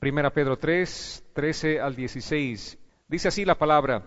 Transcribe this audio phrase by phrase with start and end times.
[0.00, 2.78] Primera Pedro 3, 13 al 16.
[3.06, 4.02] Dice así la palabra,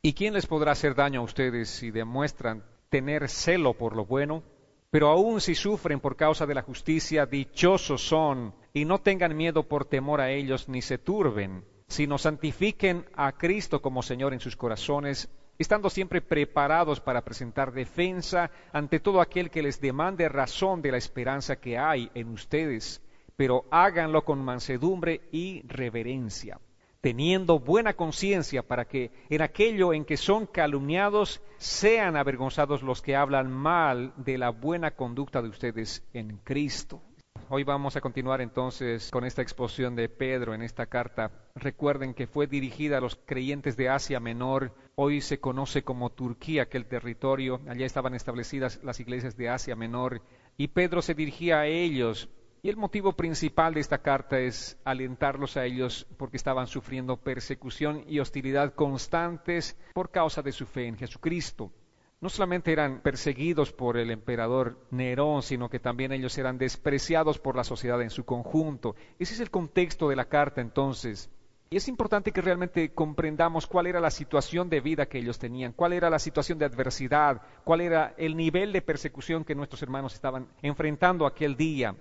[0.00, 4.44] ¿y quién les podrá hacer daño a ustedes si demuestran tener celo por lo bueno?
[4.90, 9.64] Pero aun si sufren por causa de la justicia, dichosos son, y no tengan miedo
[9.64, 14.54] por temor a ellos, ni se turben, sino santifiquen a Cristo como Señor en sus
[14.54, 15.28] corazones,
[15.58, 20.98] estando siempre preparados para presentar defensa ante todo aquel que les demande razón de la
[20.98, 23.02] esperanza que hay en ustedes,
[23.42, 26.60] pero háganlo con mansedumbre y reverencia
[27.00, 33.16] teniendo buena conciencia para que en aquello en que son calumniados sean avergonzados los que
[33.16, 37.02] hablan mal de la buena conducta de ustedes en Cristo.
[37.48, 41.32] Hoy vamos a continuar entonces con esta exposición de Pedro en esta carta.
[41.56, 44.72] Recuerden que fue dirigida a los creyentes de Asia Menor.
[44.94, 47.60] Hoy se conoce como Turquía, aquel territorio.
[47.68, 50.22] Allá estaban establecidas las iglesias de Asia Menor.
[50.56, 52.28] Y Pedro se dirigía a ellos
[52.64, 58.04] y el motivo principal de esta carta es alentarlos a ellos porque estaban sufriendo persecución
[58.06, 61.72] y hostilidad constantes por causa de su fe en Jesucristo.
[62.20, 67.56] No solamente eran perseguidos por el emperador Nerón, sino que también ellos eran despreciados por
[67.56, 68.94] la sociedad en su conjunto.
[69.18, 71.30] Ese es el contexto de la carta entonces.
[71.68, 75.72] Y es importante que realmente comprendamos cuál era la situación de vida que ellos tenían,
[75.72, 80.14] cuál era la situación de adversidad, cuál era el nivel de persecución que nuestros hermanos
[80.14, 81.96] estaban enfrentando aquel día.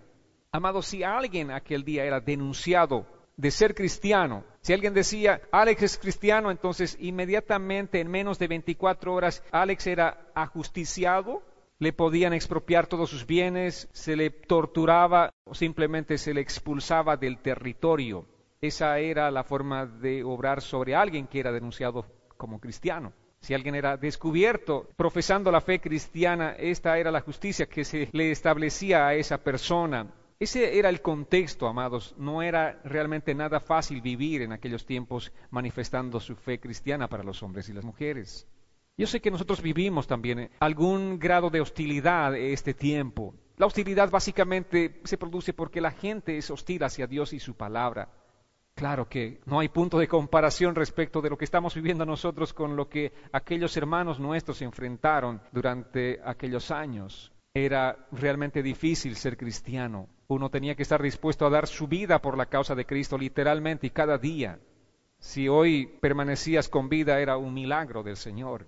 [0.54, 3.06] Amado, si alguien aquel día era denunciado
[3.38, 9.14] de ser cristiano, si alguien decía, Alex es cristiano, entonces inmediatamente en menos de 24
[9.14, 11.42] horas Alex era ajusticiado,
[11.80, 17.38] le podían expropiar todos sus bienes, se le torturaba o simplemente se le expulsaba del
[17.38, 18.26] territorio.
[18.60, 23.14] Esa era la forma de obrar sobre alguien que era denunciado como cristiano.
[23.40, 28.32] Si alguien era descubierto profesando la fe cristiana, esta era la justicia que se le
[28.32, 30.08] establecía a esa persona.
[30.42, 32.16] Ese era el contexto, amados.
[32.17, 37.44] No era realmente nada fácil vivir en aquellos tiempos manifestando su fe cristiana para los
[37.44, 38.48] hombres y las mujeres.
[38.98, 43.36] Yo sé que nosotros vivimos también algún grado de hostilidad este tiempo.
[43.58, 48.10] La hostilidad básicamente se produce porque la gente es hostil hacia Dios y su palabra.
[48.73, 52.76] Claro que no hay punto de comparación respecto de lo que estamos viviendo nosotros con
[52.76, 57.32] lo que aquellos hermanos nuestros enfrentaron durante aquellos años.
[57.54, 60.08] Era realmente difícil ser cristiano.
[60.33, 63.87] Uno tenía que estar dispuesto a dar su vida por la causa de Cristo literalmente
[63.87, 64.59] y cada día.
[65.19, 68.65] Si hoy permanecías con vida era un milagro del Señor.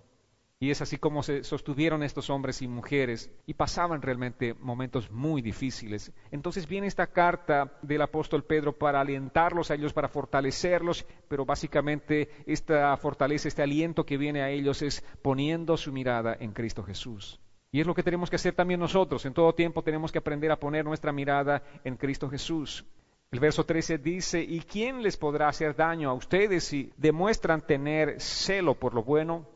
[0.59, 5.41] Y es así como se sostuvieron estos hombres y mujeres y pasaban realmente momentos muy
[5.41, 6.11] difíciles.
[6.31, 12.29] Entonces viene esta carta del apóstol Pedro para alentarlos a ellos, para fortalecerlos, pero básicamente
[12.45, 17.39] esta fortaleza, este aliento que viene a ellos es poniendo su mirada en Cristo Jesús.
[17.73, 19.25] Y es lo que tenemos que hacer también nosotros.
[19.25, 22.85] En todo tiempo tenemos que aprender a poner nuestra mirada en Cristo Jesús.
[23.31, 28.21] El verso 13 dice, ¿y quién les podrá hacer daño a ustedes si demuestran tener
[28.21, 29.47] celo por lo bueno?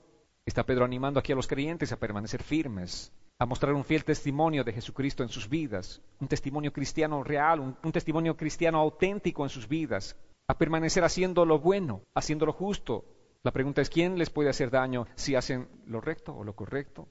[0.47, 4.63] Está Pedro animando aquí a los creyentes a permanecer firmes, a mostrar un fiel testimonio
[4.63, 9.49] de Jesucristo en sus vidas, un testimonio cristiano real, un, un testimonio cristiano auténtico en
[9.49, 10.17] sus vidas,
[10.47, 13.05] a permanecer haciendo lo bueno, haciendo lo justo.
[13.43, 17.07] La pregunta es, ¿quién les puede hacer daño si hacen lo recto o lo correcto?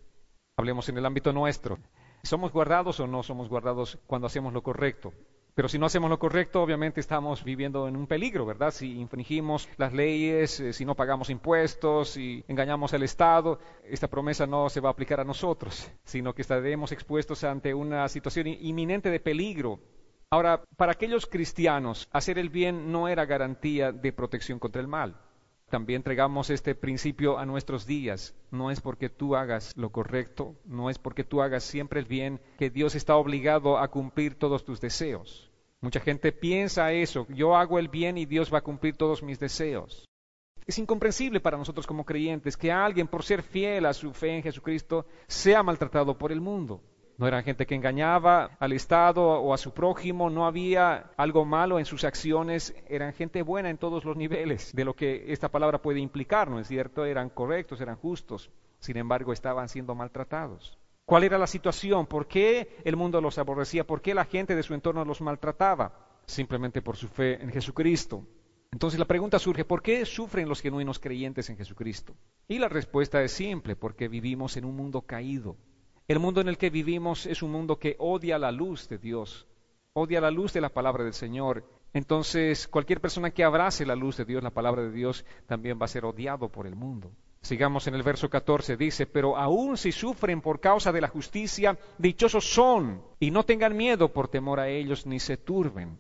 [0.58, 1.78] Hablemos en el ámbito nuestro.
[2.22, 5.12] ¿Somos guardados o no somos guardados cuando hacemos lo correcto?
[5.54, 8.70] Pero si no hacemos lo correcto, obviamente estamos viviendo en un peligro, ¿verdad?
[8.70, 14.46] Si infringimos las leyes, eh, si no pagamos impuestos, si engañamos al Estado, esta promesa
[14.46, 19.10] no se va a aplicar a nosotros, sino que estaremos expuestos ante una situación inminente
[19.10, 19.78] de peligro.
[20.30, 25.20] Ahora, para aquellos cristianos, hacer el bien no era garantía de protección contra el mal.
[25.68, 28.36] También entregamos este principio a nuestros días.
[28.52, 32.40] No es porque tú hagas lo correcto, no es porque tú hagas siempre el bien,
[32.56, 35.50] que Dios está obligado a cumplir todos tus deseos.
[35.80, 39.40] Mucha gente piensa eso, yo hago el bien y Dios va a cumplir todos mis
[39.40, 40.06] deseos.
[40.66, 44.42] Es incomprensible para nosotros como creyentes que alguien, por ser fiel a su fe en
[44.42, 46.80] Jesucristo, sea maltratado por el mundo.
[47.18, 51.78] No eran gente que engañaba al Estado o a su prójimo, no había algo malo
[51.78, 55.80] en sus acciones, eran gente buena en todos los niveles de lo que esta palabra
[55.80, 57.06] puede implicar, ¿no es cierto?
[57.06, 58.50] Eran correctos, eran justos,
[58.80, 60.78] sin embargo estaban siendo maltratados.
[61.06, 62.06] ¿Cuál era la situación?
[62.06, 63.86] ¿Por qué el mundo los aborrecía?
[63.86, 65.92] ¿Por qué la gente de su entorno los maltrataba?
[66.26, 68.26] Simplemente por su fe en Jesucristo.
[68.72, 72.14] Entonces la pregunta surge, ¿por qué sufren los genuinos creyentes en Jesucristo?
[72.46, 75.56] Y la respuesta es simple, porque vivimos en un mundo caído.
[76.08, 79.48] El mundo en el que vivimos es un mundo que odia la luz de Dios,
[79.92, 81.64] odia la luz de la palabra del Señor.
[81.92, 85.86] Entonces, cualquier persona que abrace la luz de Dios, la palabra de Dios, también va
[85.86, 87.10] a ser odiado por el mundo.
[87.42, 91.76] Sigamos en el verso 14, dice, pero aun si sufren por causa de la justicia,
[91.98, 95.98] dichosos son, y no tengan miedo por temor a ellos, ni se turben.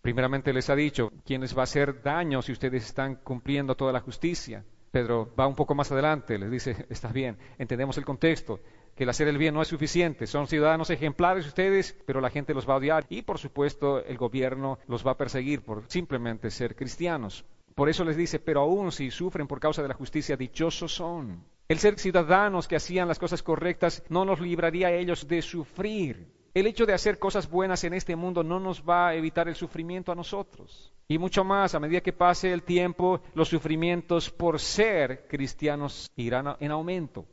[0.00, 3.92] Primeramente les ha dicho, ¿quién les va a hacer daño si ustedes están cumpliendo toda
[3.92, 4.64] la justicia?
[4.90, 8.60] Pedro va un poco más adelante, les dice, está bien, entendemos el contexto,
[8.94, 12.54] que el hacer el bien no es suficiente, son ciudadanos ejemplares ustedes, pero la gente
[12.54, 16.50] los va a odiar y por supuesto el gobierno los va a perseguir por simplemente
[16.50, 17.44] ser cristianos.
[17.74, 21.44] Por eso les dice, pero aún si sufren por causa de la justicia, dichosos son.
[21.68, 26.30] El ser ciudadanos que hacían las cosas correctas no nos libraría a ellos de sufrir.
[26.54, 29.54] El hecho de hacer cosas buenas en este mundo no nos va a evitar el
[29.54, 30.92] sufrimiento a nosotros.
[31.08, 36.56] Y mucho más, a medida que pase el tiempo, los sufrimientos por ser cristianos irán
[36.60, 37.26] en aumento.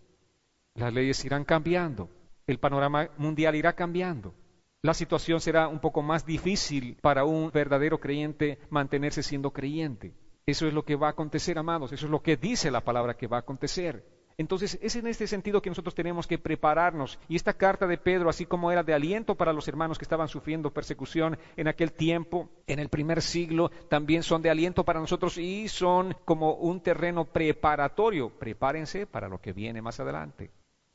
[0.79, 2.09] Las leyes irán cambiando.
[2.47, 4.33] El panorama mundial irá cambiando.
[4.81, 10.13] La situación será un poco más difícil para un verdadero creyente mantenerse siendo creyente.
[10.45, 11.91] Eso es lo que va a acontecer, amados.
[11.91, 14.05] Eso es lo que dice la palabra que va a acontecer.
[14.37, 17.19] Entonces, es en este sentido que nosotros tenemos que prepararnos.
[17.27, 20.29] Y esta carta de Pedro, así como era de aliento para los hermanos que estaban
[20.29, 25.37] sufriendo persecución en aquel tiempo, en el primer siglo, también son de aliento para nosotros
[25.37, 28.29] y son como un terreno preparatorio.
[28.29, 30.51] Prepárense para lo que viene más adelante.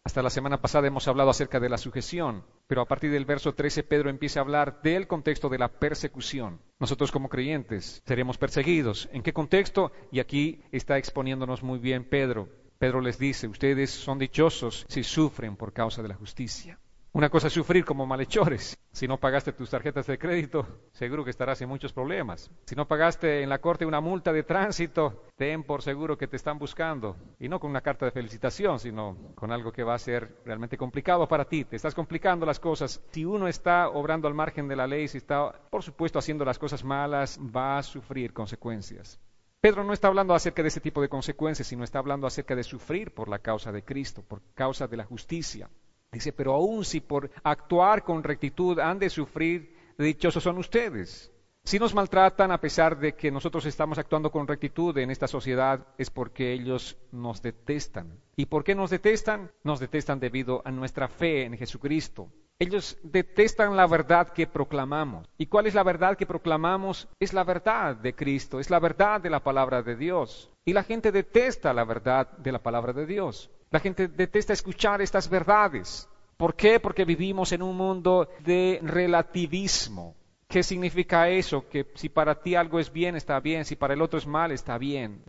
[0.06, 3.54] Hasta la semana pasada hemos hablado acerca de la sujeción, pero a partir del verso
[3.54, 6.60] 13 Pedro empieza a hablar del contexto de la persecución.
[6.78, 9.08] Nosotros como creyentes seremos perseguidos.
[9.14, 9.92] ¿En qué contexto?
[10.12, 12.50] Y aquí está exponiéndonos muy bien Pedro.
[12.78, 16.78] Pedro les dice, ustedes son dichosos si sufren por causa de la justicia.
[17.16, 18.76] Una cosa es sufrir como malhechores.
[18.90, 22.50] Si no pagaste tus tarjetas de crédito, seguro que estarás en muchos problemas.
[22.66, 26.34] Si no pagaste en la corte una multa de tránsito, ten por seguro que te
[26.34, 27.16] están buscando.
[27.38, 30.76] Y no con una carta de felicitación, sino con algo que va a ser realmente
[30.76, 31.64] complicado para ti.
[31.64, 33.00] Te estás complicando las cosas.
[33.12, 36.58] Si uno está obrando al margen de la ley, si está, por supuesto, haciendo las
[36.58, 39.20] cosas malas, va a sufrir consecuencias.
[39.60, 42.64] Pedro no está hablando acerca de ese tipo de consecuencias, sino está hablando acerca de
[42.64, 45.70] sufrir por la causa de Cristo, por causa de la justicia.
[46.14, 51.32] Dice, pero aún si por actuar con rectitud han de sufrir, dichosos son ustedes.
[51.64, 55.86] Si nos maltratan a pesar de que nosotros estamos actuando con rectitud en esta sociedad,
[55.98, 58.20] es porque ellos nos detestan.
[58.36, 59.50] ¿Y por qué nos detestan?
[59.64, 62.28] Nos detestan debido a nuestra fe en Jesucristo.
[62.60, 65.26] Ellos detestan la verdad que proclamamos.
[65.36, 67.08] ¿Y cuál es la verdad que proclamamos?
[67.18, 70.52] Es la verdad de Cristo, es la verdad de la palabra de Dios.
[70.64, 73.50] Y la gente detesta la verdad de la palabra de Dios.
[73.74, 76.08] La gente detesta escuchar estas verdades.
[76.36, 76.78] ¿Por qué?
[76.78, 80.14] Porque vivimos en un mundo de relativismo.
[80.46, 81.68] ¿Qué significa eso?
[81.68, 84.52] Que si para ti algo es bien, está bien, si para el otro es mal,
[84.52, 85.24] está bien.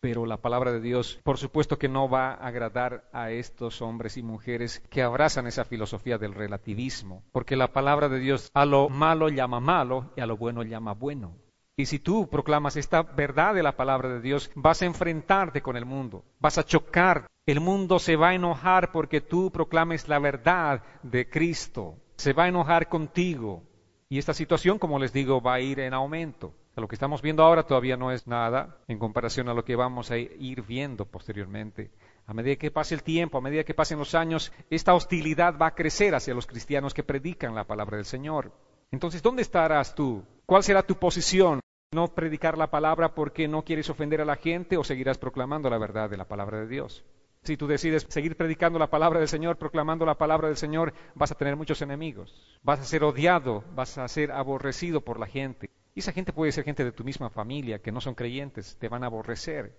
[0.00, 4.16] Pero la palabra de Dios, por supuesto que no va a agradar a estos hombres
[4.16, 8.88] y mujeres que abrazan esa filosofía del relativismo, porque la palabra de Dios a lo
[8.88, 11.36] malo llama malo y a lo bueno llama bueno.
[11.78, 15.76] Y si tú proclamas esta verdad de la palabra de Dios, vas a enfrentarte con
[15.76, 17.28] el mundo, vas a chocar.
[17.46, 21.94] El mundo se va a enojar porque tú proclames la verdad de Cristo.
[22.16, 23.62] Se va a enojar contigo.
[24.08, 26.52] Y esta situación, como les digo, va a ir en aumento.
[26.74, 30.10] Lo que estamos viendo ahora todavía no es nada en comparación a lo que vamos
[30.10, 31.92] a ir viendo posteriormente.
[32.26, 35.68] A medida que pase el tiempo, a medida que pasen los años, esta hostilidad va
[35.68, 38.52] a crecer hacia los cristianos que predican la palabra del Señor.
[38.90, 40.24] Entonces, ¿dónde estarás tú?
[40.44, 41.60] ¿Cuál será tu posición?
[41.90, 45.78] ¿No predicar la palabra porque no quieres ofender a la gente o seguirás proclamando la
[45.78, 47.02] verdad de la palabra de Dios?
[47.44, 51.32] Si tú decides seguir predicando la palabra del Señor, proclamando la palabra del Señor, vas
[51.32, 52.34] a tener muchos enemigos.
[52.62, 55.70] Vas a ser odiado, vas a ser aborrecido por la gente.
[55.94, 58.90] Y esa gente puede ser gente de tu misma familia, que no son creyentes, te
[58.90, 59.74] van a aborrecer.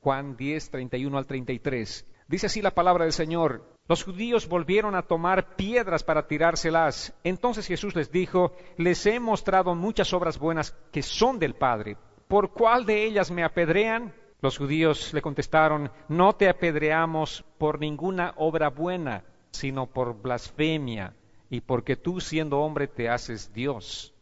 [0.00, 2.08] Juan 10, 31 al 33.
[2.26, 3.76] Dice así la palabra del Señor.
[3.92, 7.12] Los judíos volvieron a tomar piedras para tirárselas.
[7.24, 11.98] Entonces Jesús les dijo, les he mostrado muchas obras buenas que son del Padre.
[12.26, 14.14] ¿Por cuál de ellas me apedrean?
[14.40, 21.14] Los judíos le contestaron, no te apedreamos por ninguna obra buena, sino por blasfemia
[21.50, 24.14] y porque tú siendo hombre te haces Dios.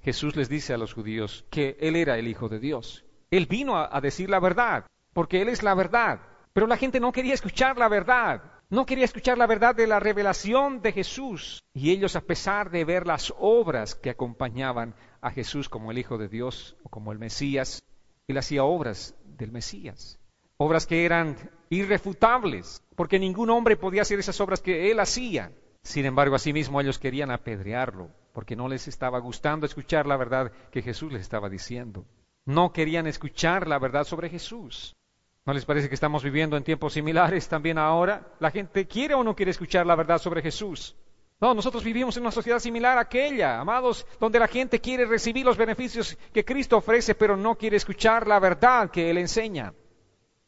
[0.00, 3.04] Jesús les dice a los judíos que Él era el Hijo de Dios.
[3.30, 6.22] Él vino a, decir la verdad, porque Él es la verdad.
[6.52, 8.51] Pero la gente no quería escuchar la verdad.
[8.72, 11.62] No quería escuchar la verdad de la revelación de Jesús.
[11.74, 16.16] Y ellos, a pesar de ver las obras que acompañaban a Jesús como el Hijo
[16.16, 17.82] de Dios o como el Mesías,
[18.28, 20.18] Él hacía obras del Mesías.
[20.56, 21.36] Obras que eran
[21.68, 25.52] irrefutables, porque ningún hombre podía hacer esas obras que Él hacía.
[25.82, 30.80] Sin embargo, asimismo ellos querían apedrearlo, porque no les estaba gustando escuchar la verdad que
[30.80, 32.06] Jesús les estaba diciendo.
[32.46, 34.96] No querían escuchar la verdad sobre Jesús.
[35.44, 38.34] ¿No les parece que estamos viviendo en tiempos similares también ahora?
[38.38, 40.94] La gente quiere o no quiere escuchar la verdad sobre Jesús.
[41.40, 45.44] No, nosotros vivimos en una sociedad similar a aquella, amados, donde la gente quiere recibir
[45.44, 49.74] los beneficios que Cristo ofrece, pero no quiere escuchar la verdad que Él enseña.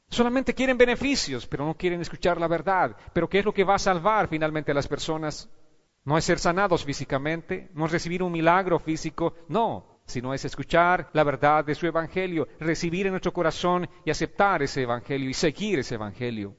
[0.09, 2.97] Solamente quieren beneficios, pero no quieren escuchar la verdad.
[3.13, 5.51] Pero ¿qué es lo que va a salvar finalmente a las personas?
[6.05, 9.94] No es ser sanados físicamente, no es recibir un milagro físico, no.
[10.07, 14.83] Sino es escuchar la verdad de su Evangelio, recibir en nuestro corazón y aceptar ese
[14.83, 16.55] Evangelio y seguir ese Evangelio.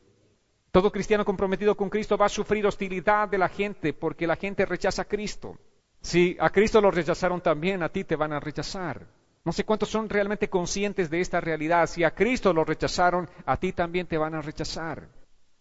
[0.72, 4.66] Todo cristiano comprometido con Cristo va a sufrir hostilidad de la gente porque la gente
[4.66, 5.58] rechaza a Cristo.
[6.02, 9.08] Si a Cristo lo rechazaron también, a ti te van a rechazar.
[9.46, 11.88] No sé cuántos son realmente conscientes de esta realidad.
[11.88, 15.08] Si a Cristo lo rechazaron, a ti también te van a rechazar.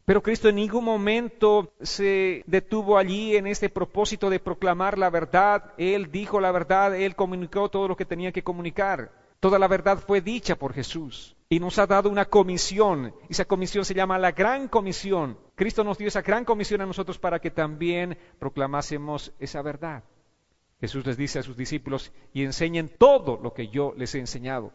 [0.04, 5.72] Pero Cristo en ningún momento se detuvo allí en este propósito de proclamar la verdad.
[5.78, 9.12] Él dijo la verdad, Él comunicó todo lo que tenía que comunicar.
[9.40, 13.14] Toda la verdad fue dicha por Jesús y nos ha dado una comisión.
[13.28, 15.38] Esa comisión se llama la gran comisión.
[15.54, 20.02] Cristo nos dio esa gran comisión a nosotros para que también proclamásemos esa verdad.
[20.80, 24.72] Jesús les dice a sus discípulos y enseñen todo lo que yo les he enseñado.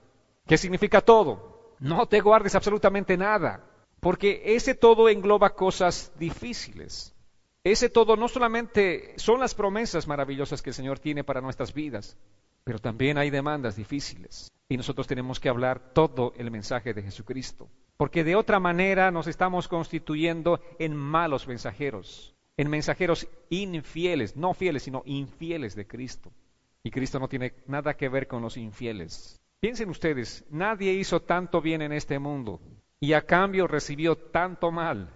[0.48, 1.76] ¿Qué significa todo?
[1.80, 3.69] No te guardes absolutamente nada.
[4.00, 7.16] Porque ese todo engloba cosas difíciles.
[7.64, 12.18] Ese todo no solamente son las promesas maravillosas que el Señor tiene para nuestras vidas,
[12.64, 14.52] pero también hay demandas difíciles.
[14.70, 17.70] Y nosotros tenemos que hablar todo el mensaje de Jesucristo.
[17.98, 24.84] Porque de otra manera nos estamos constituyendo en malos mensajeros, en mensajeros infieles, no fieles,
[24.84, 26.32] sino infieles de Cristo.
[26.84, 29.42] Y Cristo no tiene nada que ver con los infieles.
[29.60, 32.62] Piensen ustedes, nadie hizo tanto bien en este mundo
[33.00, 35.10] y a cambio recibió tanto mal.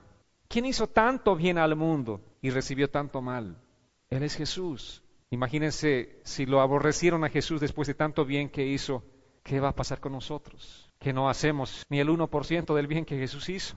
[0.48, 3.58] ¿Quién hizo tanto bien al mundo y recibió tanto mal?
[4.10, 5.04] Él es Jesús.
[5.32, 9.04] Imagínense si lo aborrecieron a Jesús después de tanto bien que hizo,
[9.44, 10.92] ¿qué va a pasar con nosotros?
[11.00, 13.76] Que no hacemos ni el 1% del bien que Jesús hizo.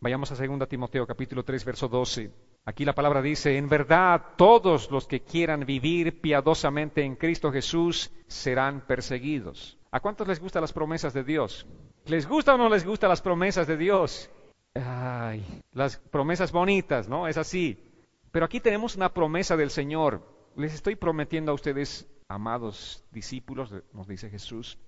[0.00, 2.30] Vayamos a 2 Timoteo capítulo 3 verso 12.
[2.64, 8.10] Aquí la palabra dice, en verdad todos los que quieran vivir piadosamente en Cristo Jesús
[8.26, 9.75] serán perseguidos.
[9.90, 11.66] ¿A cuántos les gustan las promesas de Dios?
[12.06, 14.30] ¿Les gusta o no les gustan las promesas de Dios?
[14.74, 17.28] Ay, las promesas bonitas, ¿no?
[17.28, 17.82] Es así.
[18.30, 20.22] Pero aquí tenemos una promesa del Señor.
[20.56, 24.78] Les estoy prometiendo a ustedes, amados discípulos, nos dice Jesús,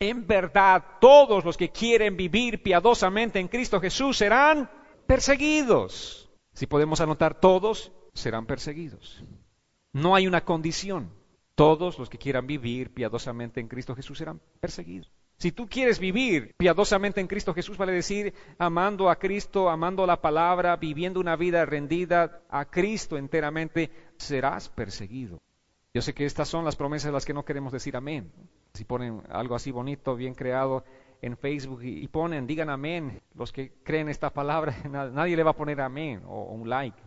[0.00, 4.70] en verdad todos los que quieren vivir piadosamente en Cristo Jesús serán
[5.06, 6.30] perseguidos.
[6.52, 9.22] Si podemos anotar, todos serán perseguidos.
[9.92, 11.10] No hay una condición.
[11.58, 15.10] Todos los que quieran vivir piadosamente en Cristo Jesús serán perseguidos.
[15.38, 20.20] Si tú quieres vivir piadosamente en Cristo Jesús, vale decir amando a Cristo, amando la
[20.20, 25.40] palabra, viviendo una vida rendida a Cristo enteramente, serás perseguido.
[25.92, 28.30] Yo sé que estas son las promesas de las que no queremos decir amén.
[28.74, 30.84] Si ponen algo así bonito, bien creado
[31.22, 34.76] en Facebook y ponen, digan amén, los que creen esta palabra,
[35.12, 37.02] nadie le va a poner amén o un like.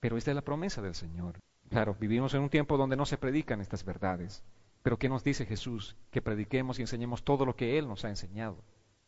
[0.00, 1.36] Pero esta es la promesa del Señor.
[1.74, 4.44] Claro, vivimos en un tiempo donde no se predican estas verdades.
[4.84, 5.96] Pero ¿qué nos dice Jesús?
[6.12, 8.58] Que prediquemos y enseñemos todo lo que Él nos ha enseñado.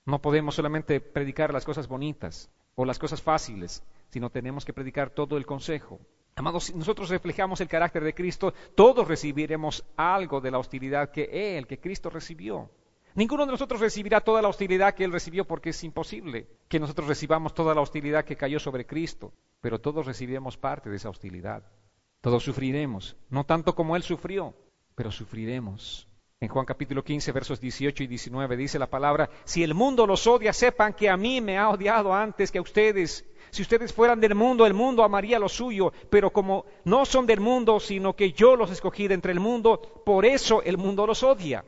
[0.04, 5.10] No podemos solamente predicar las cosas bonitas o las cosas fáciles, sino tenemos que predicar
[5.10, 6.00] todo el consejo.
[6.34, 11.56] Amados, si nosotros reflejamos el carácter de Cristo, todos recibiremos algo de la hostilidad que
[11.56, 12.68] Él, que Cristo recibió.
[13.14, 17.06] Ninguno de nosotros recibirá toda la hostilidad que Él recibió porque es imposible que nosotros
[17.06, 21.62] recibamos toda la hostilidad que cayó sobre Cristo, pero todos recibiremos parte de esa hostilidad.
[22.26, 24.52] Todos sufriremos, no tanto como Él sufrió,
[24.96, 26.08] pero sufriremos.
[26.40, 30.26] En Juan capítulo 15, versos 18 y 19 dice la palabra, si el mundo los
[30.26, 33.24] odia, sepan que a mí me ha odiado antes que a ustedes.
[33.50, 37.38] Si ustedes fueran del mundo, el mundo amaría lo suyo, pero como no son del
[37.38, 41.22] mundo, sino que yo los escogí de entre el mundo, por eso el mundo los
[41.22, 41.64] odia.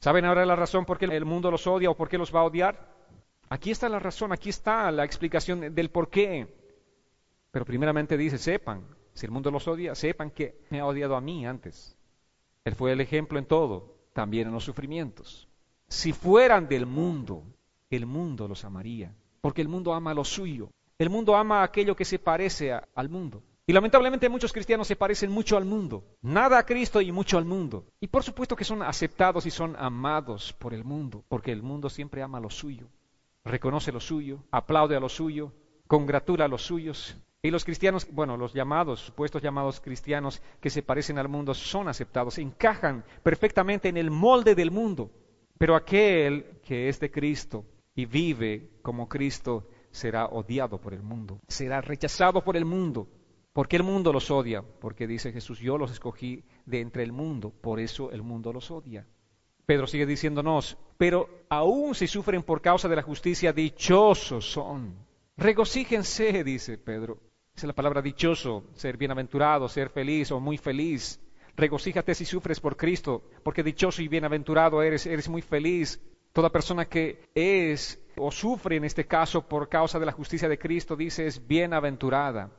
[0.00, 2.40] ¿Saben ahora la razón por qué el mundo los odia o por qué los va
[2.40, 2.94] a odiar?
[3.48, 6.46] Aquí está la razón, aquí está la explicación del por qué.
[7.50, 11.20] Pero primeramente dice, sepan, si el mundo los odia, sepan que me ha odiado a
[11.20, 11.96] mí antes.
[12.64, 15.48] Él fue el ejemplo en todo, también en los sufrimientos.
[15.88, 17.44] Si fueran del mundo,
[17.90, 20.70] el mundo los amaría, porque el mundo ama lo suyo.
[20.98, 23.42] El mundo ama aquello que se parece al mundo.
[23.66, 26.04] Y lamentablemente muchos cristianos se parecen mucho al mundo.
[26.20, 27.86] Nada a Cristo y mucho al mundo.
[28.00, 31.88] Y por supuesto que son aceptados y son amados por el mundo, porque el mundo
[31.88, 32.88] siempre ama lo suyo.
[33.44, 35.52] Reconoce lo suyo, aplaude a lo suyo,
[35.86, 40.82] congratula a los suyos, y los cristianos, bueno, los llamados, supuestos llamados cristianos que se
[40.82, 45.10] parecen al mundo son aceptados, encajan perfectamente en el molde del mundo.
[45.58, 51.38] Pero aquel que es de Cristo y vive como Cristo será odiado por el mundo,
[51.46, 53.08] será rechazado por el mundo.
[53.52, 54.64] ¿Por qué el mundo los odia?
[54.80, 58.70] Porque dice Jesús, yo los escogí de entre el mundo, por eso el mundo los
[58.70, 59.06] odia.
[59.66, 64.94] Pedro sigue diciéndonos, pero aún si sufren por causa de la justicia, dichosos son.
[65.36, 67.18] Regocíjense, dice Pedro,
[67.56, 71.20] es la palabra dichoso, ser bienaventurado, ser feliz o muy feliz.
[71.56, 76.00] Regocíjate si sufres por Cristo, porque dichoso y bienaventurado eres, eres muy feliz.
[76.32, 80.58] Toda persona que es o sufre en este caso por causa de la justicia de
[80.58, 82.50] Cristo, dice, es bienaventurada,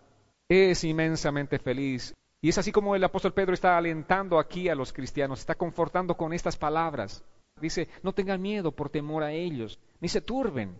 [0.47, 2.13] es inmensamente feliz.
[2.41, 6.15] Y es así como el apóstol Pedro está alentando aquí a los cristianos, está confortando
[6.15, 7.25] con estas palabras.
[7.59, 10.77] Dice, no tengan miedo por temor a ellos, ni se turben.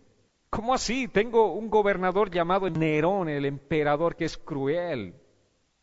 [0.56, 1.10] ¿Cómo así?
[1.10, 5.14] Tengo un gobernador llamado Nerón, el emperador, que es cruel.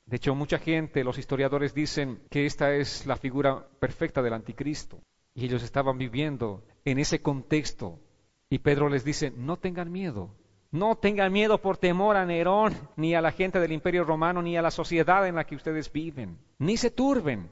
[0.06, 5.02] De hecho, mucha gente, los historiadores dicen que esta es la figura perfecta del anticristo.
[5.34, 8.00] Y ellos estaban viviendo en ese contexto.
[8.48, 10.34] Y Pedro les dice, no tengan miedo.
[10.70, 14.56] No tengan miedo por temor a Nerón, ni a la gente del imperio romano, ni
[14.56, 16.38] a la sociedad en la que ustedes viven.
[16.58, 17.50] Ni se turben.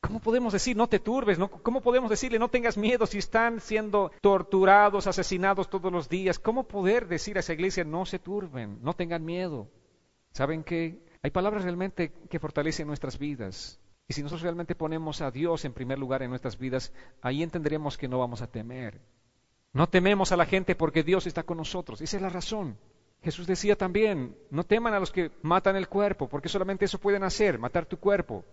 [0.00, 1.38] ¿Cómo podemos decir no te turbes?
[1.62, 6.38] ¿Cómo podemos decirle no tengas miedo si están siendo torturados, asesinados todos los días?
[6.38, 9.68] ¿Cómo poder decir a esa iglesia no se turben, no tengan miedo?
[10.32, 10.98] ¿Saben qué?
[11.22, 13.78] Hay palabras realmente que fortalecen nuestras vidas.
[14.08, 17.98] Y si nosotros realmente ponemos a Dios en primer lugar en nuestras vidas, ahí entenderemos
[17.98, 19.00] que no vamos a temer.
[19.72, 22.00] No tememos a la gente porque Dios está con nosotros.
[22.00, 22.78] Esa es la razón.
[23.22, 27.22] Jesús decía también, no teman a los que matan el cuerpo, porque solamente eso pueden
[27.22, 28.44] hacer, matar tu cuerpo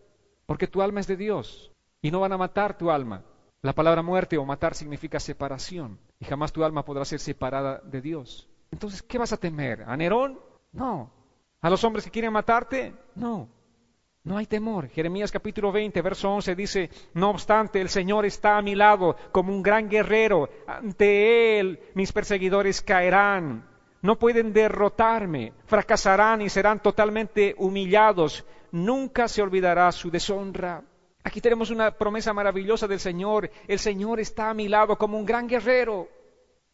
[0.48, 3.24] porque tu alma es de Dios y no van a matar tu alma.
[3.62, 8.02] La palabra muerte o matar significa separación y jamás tu alma podrá ser separada de
[8.02, 8.50] Dios.
[8.72, 9.84] Entonces, ¿qué vas a temer?
[9.86, 10.40] ¿A Nerón?
[10.72, 11.12] No.
[11.62, 12.94] ¿A los hombres que quieren matarte?
[13.16, 13.50] No.
[14.24, 14.90] No hay temor.
[14.90, 19.54] Jeremías capítulo 20, verso 11 dice, no obstante, el Señor está a mi lado como
[19.54, 20.50] un gran guerrero.
[20.68, 23.66] Ante Él mis perseguidores caerán.
[24.08, 25.52] No pueden derrotarme.
[25.66, 30.82] Fracasarán y serán totalmente humillados nunca se olvidará su deshonra.
[31.26, 33.52] Aquí tenemos una promesa maravillosa del Señor.
[33.68, 36.08] El Señor está a mi lado como un gran guerrero.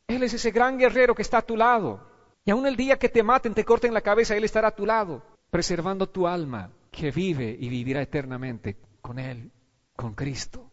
[0.06, 2.08] Él es ese gran guerrero que está a tu lado.
[2.46, 4.86] Y aun el día que te maten, te corten la cabeza, Él estará a tu
[4.86, 9.50] lado, preservando tu alma, que vive y vivirá eternamente con Él,
[9.96, 10.70] con Cristo.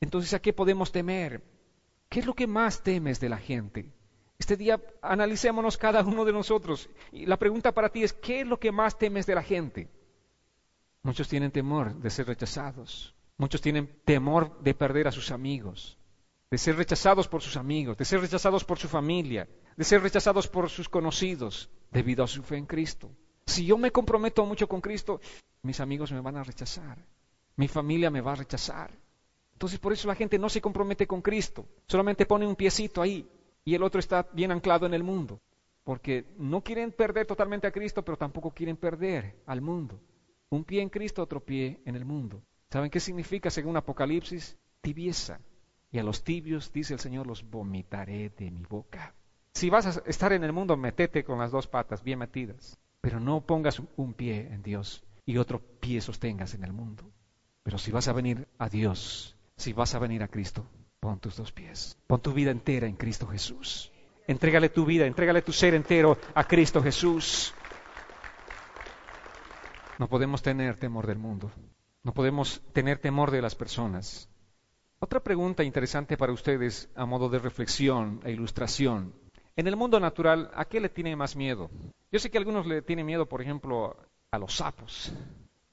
[0.00, 1.42] Entonces, ¿a qué podemos temer?
[2.08, 3.90] ¿Qué es lo que más temes de la gente?
[4.42, 6.90] Este día analicémonos cada uno de nosotros.
[7.12, 9.88] Y la pregunta para ti es, ¿qué es lo que más temes de la gente?
[11.04, 13.14] Muchos tienen temor de ser rechazados.
[13.36, 15.96] Muchos tienen temor de perder a sus amigos,
[16.50, 20.48] de ser rechazados por sus amigos, de ser rechazados por su familia, de ser rechazados
[20.48, 23.12] por sus conocidos debido a su fe en Cristo.
[23.46, 25.20] Si yo me comprometo mucho con Cristo,
[25.62, 26.98] mis amigos me van a rechazar,
[27.54, 28.90] mi familia me va a rechazar.
[29.52, 33.24] Entonces por eso la gente no se compromete con Cristo, solamente pone un piecito ahí
[33.64, 35.40] y el otro está bien anclado en el mundo,
[35.84, 40.00] porque no quieren perder totalmente a Cristo, pero tampoco quieren perder al mundo.
[40.50, 42.42] Un pie en Cristo, otro pie en el mundo.
[42.70, 44.56] ¿Saben qué significa según Apocalipsis?
[44.80, 45.40] Tibieza.
[45.90, 49.14] Y a los tibios, dice el Señor, los vomitaré de mi boca.
[49.54, 52.78] Si vas a estar en el mundo, metete con las dos patas bien metidas.
[53.00, 57.10] Pero no pongas un pie en Dios y otro pie sostengas en el mundo.
[57.62, 60.66] Pero si vas a venir a Dios, si vas a venir a Cristo,
[61.02, 61.98] pon tus dos pies.
[62.06, 63.90] Pon tu vida entera en Cristo Jesús.
[64.28, 67.52] Entrégale tu vida, entrégale tu ser entero a Cristo Jesús.
[69.98, 71.50] No podemos tener temor del mundo.
[72.04, 74.28] No podemos tener temor de las personas.
[75.00, 79.12] Otra pregunta interesante para ustedes a modo de reflexión e ilustración.
[79.56, 81.68] En el mundo natural, ¿a qué le tiene más miedo?
[82.12, 83.96] Yo sé que algunos le tienen miedo, por ejemplo,
[84.30, 85.12] a los sapos.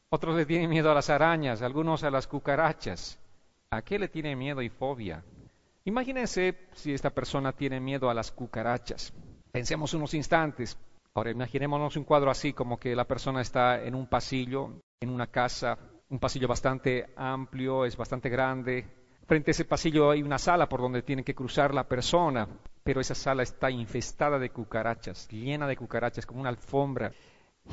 [0.09, 3.19] Otros le tienen miedo a las arañas, algunos a las cucarachas.
[3.71, 5.23] ¿A qué le tiene miedo y fobia?
[5.85, 9.13] Imagínense si esta persona tiene miedo a las cucarachas.
[9.51, 10.75] Pensemos unos instantes.
[11.13, 15.27] Ahora imaginémonos un cuadro así, como que la persona está en un pasillo, en una
[15.27, 15.77] casa,
[16.09, 18.87] un pasillo bastante amplio, es bastante grande.
[19.27, 22.47] Frente a ese pasillo hay una sala por donde tiene que cruzar la persona,
[22.83, 27.11] pero esa sala está infestada de cucarachas, llena de cucarachas, como una alfombra.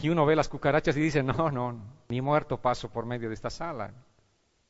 [0.03, 1.81] Y uno ve las cucarachas y dice, no, no,
[2.11, 3.95] ni muerto paso por medio de esta sala.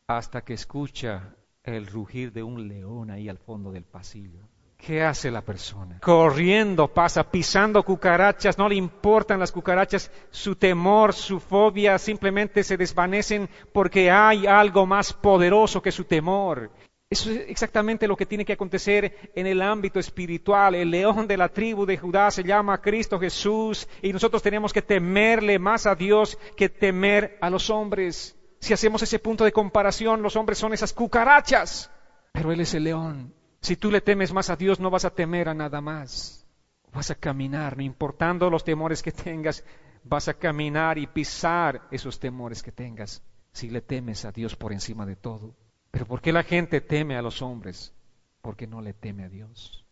[0.08, 4.38] Hasta que escucha el rugir de un león ahí al fondo del pasillo.
[4.76, 5.98] ¿Qué hace la persona?
[6.00, 12.76] Corriendo pasa, pisando cucarachas, no le importan las cucarachas, su temor, su fobia simplemente se
[12.76, 16.70] desvanecen porque hay algo más poderoso que su temor.
[17.10, 20.76] Eso es exactamente lo que tiene que acontecer en el ámbito espiritual.
[20.76, 24.82] El león de la tribu de Judá se llama Cristo Jesús y nosotros tenemos que
[24.82, 28.35] temerle más a Dios que temer a los hombres.
[28.66, 31.90] Si hacemos ese punto de comparación, los hombres son esas cucarachas,
[32.32, 33.32] pero Él es el león
[33.66, 36.46] si tú le temes más a Dios, no vas a temer a nada más.
[36.92, 39.64] Vas a caminar, no importando los temores que tengas,
[40.04, 44.72] vas a caminar y pisar esos temores que tengas, si le temes a Dios por
[44.72, 45.56] encima de todo.
[45.90, 47.92] Pero ¿por qué la gente teme a los hombres?
[48.40, 49.84] Porque no le teme a Dios.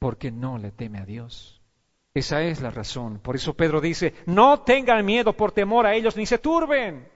[0.00, 1.62] Porque no le teme a Dios.
[2.14, 3.20] Esa es la razón.
[3.20, 7.08] Por eso Pedro dice, no tengan miedo por temor a ellos, ni se turben.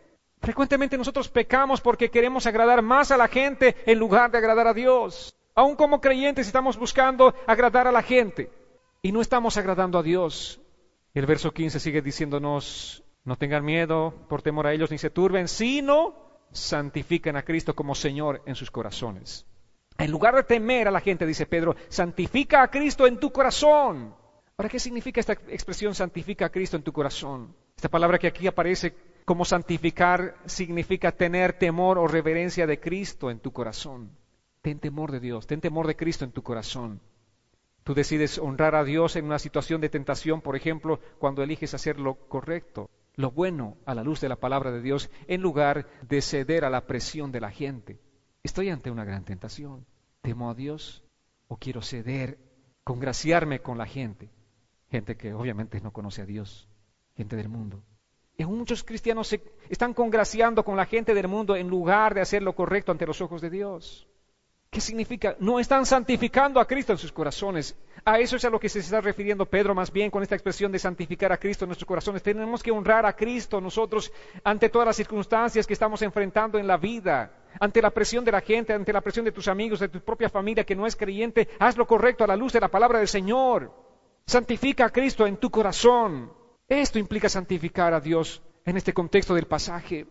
[0.45, 4.75] Frecuentemente nosotros pecamos porque queremos agradar más a la gente en lugar de agradar a
[4.75, 5.35] Dios.
[5.55, 8.51] Aún como creyentes estamos buscando agradar a la gente
[9.01, 10.61] y no estamos agradando a Dios.
[11.15, 15.49] El verso 15 sigue diciéndonos, No tengan miedo por temor a ellos ni se turben,
[15.49, 16.15] sino
[16.53, 19.47] santifiquen a Cristo como Señor en sus corazones.
[19.97, 24.15] En lugar de temer a la gente, dice Pedro, santifica a Cristo en tu corazón.
[24.59, 27.57] Ahora, ¿qué significa esta expresión santifica a Cristo en tu corazón?
[27.77, 33.41] Esta palabra que aquí aparece como santificar significa tener temor o reverencia de Cristo en
[33.41, 34.11] tu corazón.
[34.61, 37.01] Ten temor de Dios, ten temor de Cristo en tu corazón.
[37.85, 42.01] Tú decides honrar a Dios en una situación de tentación, por ejemplo, cuando eliges hacer
[42.01, 46.23] lo correcto, lo bueno a la luz de la palabra de Dios, en lugar de
[46.23, 48.01] ceder a la presión de la gente.
[48.43, 49.87] Estoy ante una gran tentación.
[50.23, 51.05] ¿Temo a Dios
[51.49, 52.39] o quiero ceder,
[52.85, 54.31] congraciarme con la gente?
[54.91, 56.69] Gente que obviamente no conoce a Dios,
[57.17, 57.83] gente del mundo.
[58.39, 62.55] Muchos cristianos se están congraciando con la gente del mundo en lugar de hacer lo
[62.55, 64.09] correcto ante los ojos de Dios.
[64.75, 65.37] ¿Qué significa?
[65.39, 67.77] No están santificando a Cristo en sus corazones.
[68.05, 70.73] A eso es a lo que se está refiriendo Pedro más bien con esta expresión
[70.73, 72.25] de santificar a Cristo en nuestros corazones.
[72.25, 74.11] Tenemos que honrar a Cristo nosotros
[74.43, 78.41] ante todas las circunstancias que estamos enfrentando en la vida, ante la presión de la
[78.41, 81.51] gente, ante la presión de tus amigos, de tu propia familia que no es creyente.
[81.61, 83.71] Haz lo correcto a la luz de la palabra del Señor.
[84.27, 86.33] Santifica a Cristo en tu corazón.
[86.69, 90.07] Esto implica santificar a Dios en este contexto del pasaje.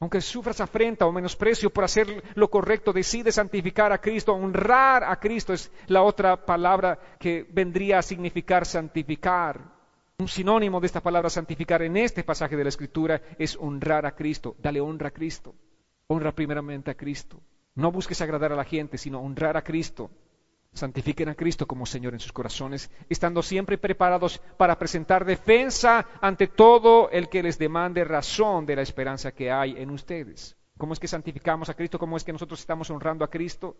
[0.00, 5.18] Aunque sufras afrenta o menosprecio por hacer lo correcto, decide santificar a Cristo, honrar a
[5.18, 9.60] Cristo es la otra palabra que vendría a significar santificar.
[10.18, 14.14] Un sinónimo de esta palabra santificar en este pasaje de la Escritura es honrar a
[14.14, 14.56] Cristo.
[14.58, 15.54] Dale honra a Cristo.
[16.08, 17.40] Honra primeramente a Cristo.
[17.74, 20.10] No busques agradar a la gente, sino honrar a Cristo.
[20.74, 26.48] Santifiquen a Cristo como Señor en sus corazones, estando siempre preparados para presentar defensa ante
[26.48, 30.56] todo el que les demande razón de la esperanza que hay en ustedes.
[30.76, 31.98] ¿Cómo es que santificamos a Cristo?
[31.98, 33.76] ¿Cómo es que nosotros estamos honrando a Cristo?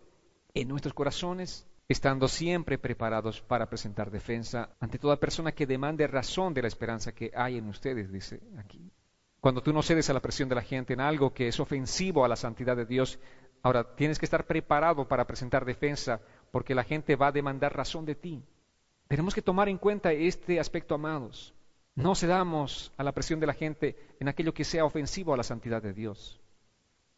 [0.53, 6.53] En nuestros corazones, estando siempre preparados para presentar defensa ante toda persona que demande razón
[6.53, 8.89] de la esperanza que hay en ustedes, dice aquí.
[9.41, 12.25] Cuando tú no cedes a la presión de la gente en algo que es ofensivo
[12.25, 13.19] a la santidad de Dios,
[13.61, 16.21] ahora tienes que estar preparado para presentar defensa
[16.55, 18.41] porque la gente va a demandar razón de ti.
[19.09, 21.53] Tenemos que tomar en cuenta este aspecto, amados.
[21.95, 25.43] No cedamos a la presión de la gente en aquello que sea ofensivo a la
[25.43, 26.39] santidad de Dios.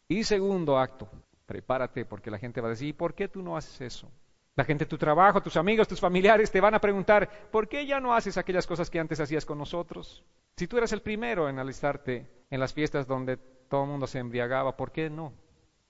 [0.07, 1.07] Y segundo acto,
[1.45, 4.11] prepárate porque la gente va a decir, ¿por qué tú no haces eso?
[4.55, 7.99] La gente, tu trabajo, tus amigos, tus familiares te van a preguntar, ¿por qué ya
[7.99, 10.23] no haces aquellas cosas que antes hacías con nosotros?
[10.55, 14.17] Si tú eras el primero en alistarte en las fiestas donde todo el mundo se
[14.17, 15.31] embriagaba, ¿por qué no?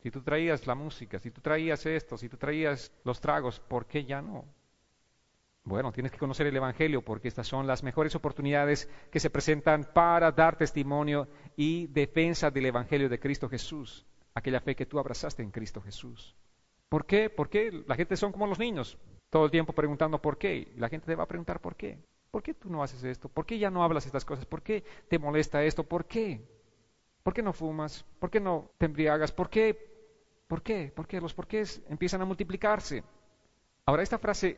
[0.02, 3.86] Si tú traías la música, si tú traías esto, si tú traías los tragos, ¿por
[3.86, 4.46] qué ya no?
[5.64, 9.84] Bueno, tienes que conocer el Evangelio porque estas son las mejores oportunidades que se presentan
[9.94, 15.44] para dar testimonio y defensa del Evangelio de Cristo Jesús, aquella fe que tú abrazaste
[15.44, 16.38] en Cristo Jesús.
[16.88, 17.30] ¿Por qué?
[17.30, 17.84] ¿Por qué?
[17.86, 18.98] La gente son como los niños,
[19.30, 20.72] todo el tiempo preguntando por qué.
[20.78, 22.00] La gente te va a preguntar por qué.
[22.32, 23.28] ¿Por qué tú no haces esto?
[23.28, 24.46] ¿Por qué ya no hablas estas cosas?
[24.46, 25.84] ¿Por qué te molesta esto?
[25.84, 26.42] ¿Por qué?
[27.28, 28.06] ¿Por qué no fumas?
[28.20, 29.34] ¿Por qué no te embriagas?
[29.34, 29.78] ¿Por qué?
[30.48, 30.94] ¿Por qué?
[30.96, 31.20] ¿Por qué?
[31.20, 33.04] Los porqués empiezan a multiplicarse.
[33.86, 34.58] Ahora, esta frase,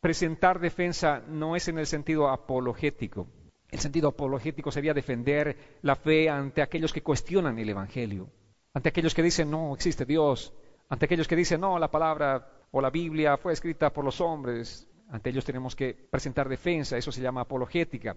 [0.00, 3.28] presentar defensa, no es en el sentido apologético.
[3.70, 8.28] El sentido apologético sería defender la fe ante aquellos que cuestionan el Evangelio,
[8.74, 10.52] ante aquellos que dicen no existe Dios,
[10.88, 14.88] ante aquellos que dicen no, la palabra o la Biblia fue escrita por los hombres.
[15.08, 18.16] Ante ellos tenemos que presentar defensa, eso se llama apologética.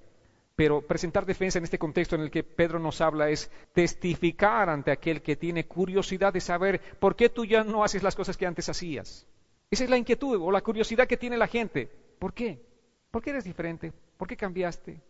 [0.56, 4.92] Pero presentar defensa en este contexto en el que Pedro nos habla es testificar ante
[4.92, 8.46] aquel que tiene curiosidad de saber por qué tú ya no haces las cosas que
[8.46, 9.26] antes hacías.
[9.70, 11.90] Esa es la inquietud o la curiosidad que tiene la gente.
[12.20, 12.62] ¿Por qué?
[13.10, 13.94] ¿Por qué eres diferente?
[14.18, 15.02] ¿Por qué cambiaste?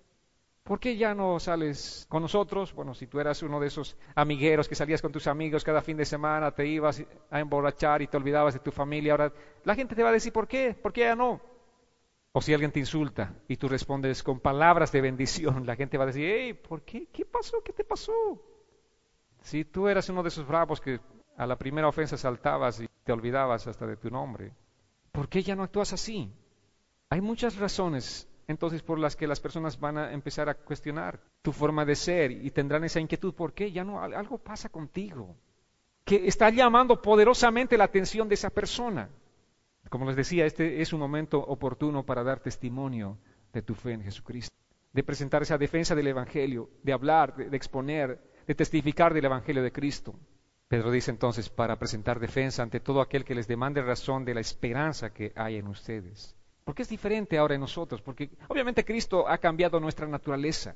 [0.63, 2.73] ¿Por qué ya no sales con nosotros?
[2.73, 5.97] Bueno, si tú eras uno de esos amigueros que salías con tus amigos cada fin
[5.97, 9.95] de semana, te ibas a emborrachar y te olvidabas de tu familia, ahora la gente
[9.95, 10.75] te va a decir, ¿por qué?
[10.80, 11.41] ¿Por qué ya no?
[12.33, 16.05] O si alguien te insulta y tú respondes con palabras de bendición, la gente va
[16.05, 17.07] a decir, hey, ¿por qué?
[17.07, 17.61] ¿Qué pasó?
[17.63, 18.13] ¿Qué te pasó?
[19.41, 20.99] Si tú eras uno de esos bravos que
[21.35, 24.53] a la primera ofensa saltabas y te olvidabas hasta de tu nombre,
[25.11, 26.31] ¿por qué ya no actúas así?
[27.09, 31.51] Hay muchas razones entonces por las que las personas van a empezar a cuestionar tu
[31.51, 33.71] forma de ser y tendrán esa inquietud, ¿por qué?
[33.71, 35.35] Ya no, algo pasa contigo,
[36.05, 39.09] que está llamando poderosamente la atención de esa persona.
[39.91, 43.17] Como les decía, este es un momento oportuno para dar testimonio
[43.51, 44.56] de tu fe en Jesucristo,
[44.93, 49.73] de presentar esa defensa del Evangelio, de hablar, de, exponer, de testificar del Evangelio de
[49.73, 50.15] Cristo.
[50.69, 54.39] Pedro dice entonces, para presentar defensa ante todo aquel que les demande razón de la
[54.39, 56.38] esperanza que hay en ustedes.
[56.63, 58.01] ¿Por qué es diferente ahora en nosotros?
[58.01, 60.73] Porque obviamente Cristo ha cambiado nuestra naturaleza.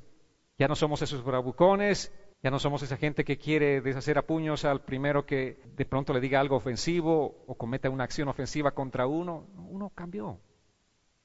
[0.58, 4.64] Ya no somos esos bravucones, ya no somos esa gente que quiere deshacer a puños
[4.64, 9.06] al primero que de pronto le diga algo ofensivo o cometa una acción ofensiva contra
[9.06, 9.46] uno.
[9.68, 10.38] Uno cambió.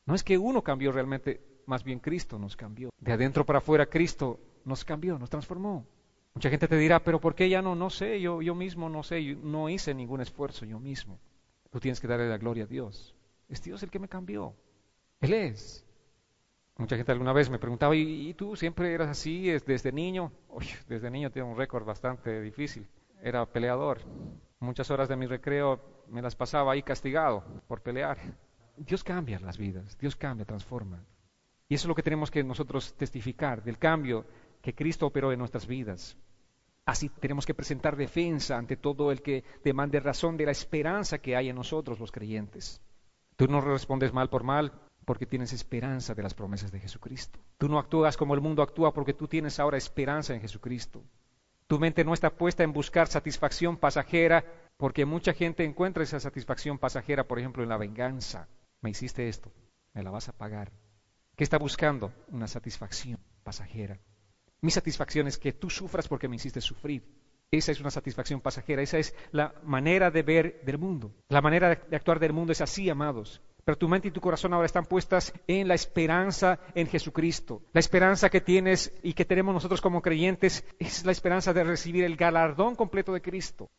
[0.06, 2.90] No es que uno cambió realmente, más bien Cristo nos cambió.
[2.98, 5.86] De adentro para afuera Cristo nos cambió, nos transformó.
[6.34, 7.76] Mucha gente te dirá, pero ¿por qué ya no?
[7.76, 11.20] No sé, yo, yo mismo no sé, yo no hice ningún esfuerzo yo mismo.
[11.70, 13.16] Tú tienes que darle la gloria a Dios.
[13.50, 14.56] Es Dios el que me cambió.
[15.20, 15.86] Él es.
[16.82, 20.32] Mucha gente alguna vez me preguntaba, ¿y, tú siempre eras así desde niño?
[20.50, 22.88] Uy, desde niño tengo un récord bastante difícil.
[23.22, 24.00] Era peleador.
[24.60, 28.18] Muchas horas de mi recreo me las pasaba ahí castigado por pelear.
[28.78, 31.06] Dios cambia las vidas, Dios cambia, transforma.
[31.70, 34.26] Y eso es lo que tenemos que nosotros testificar, del cambio
[34.60, 36.18] que Cristo operó en nuestras vidas.
[36.84, 41.36] Así tenemos que presentar defensa ante todo el que demande razón de la esperanza que
[41.36, 42.82] hay en nosotros los creyentes.
[43.36, 44.74] Tú no respondes mal por mal
[45.12, 47.38] porque tienes esperanza de las promesas de Jesucristo.
[47.58, 51.04] Tú no actúas como el mundo actúa porque tú tienes ahora esperanza en Jesucristo.
[51.68, 54.46] Tu mente no está puesta en buscar satisfacción pasajera
[54.78, 58.48] porque mucha gente encuentra esa satisfacción pasajera, por ejemplo, en la venganza.
[58.80, 59.52] Me hiciste esto,
[59.94, 60.72] me la vas a pagar.
[61.36, 62.14] ¿Qué está buscando?
[62.30, 64.00] Una satisfacción pasajera.
[64.62, 67.04] Mi satisfacción es que tú sufras porque me hiciste sufrir.
[67.52, 71.12] Esa es una satisfacción pasajera, esa es la manera de ver del mundo.
[71.28, 73.42] La manera de actuar del mundo es así, amados.
[73.64, 77.62] Pero tu mente y tu corazón ahora están puestas en la esperanza en Jesucristo.
[77.74, 82.04] La esperanza que tienes y que tenemos nosotros como creyentes es la esperanza de recibir
[82.04, 83.70] el galardón completo de Cristo.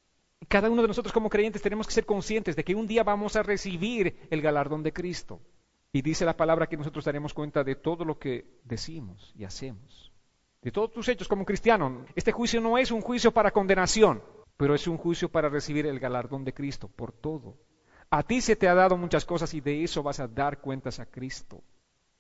[0.49, 3.37] Cada uno de nosotros como creyentes tenemos que ser conscientes de que un día vamos
[3.37, 5.41] a recibir el galardón de Cristo.
[5.93, 10.13] Y dice la palabra que nosotros daremos cuenta de todo lo que decimos y hacemos
[10.63, 12.07] de todos tus hechos como cristiano.
[12.15, 14.23] Este juicio no es un juicio para condenación,
[14.57, 17.57] pero es un juicio para recibir el galardón de Cristo por todo.
[18.13, 21.01] A ti se te ha dado muchas cosas y de eso vas a dar cuentas
[21.01, 21.65] a Cristo.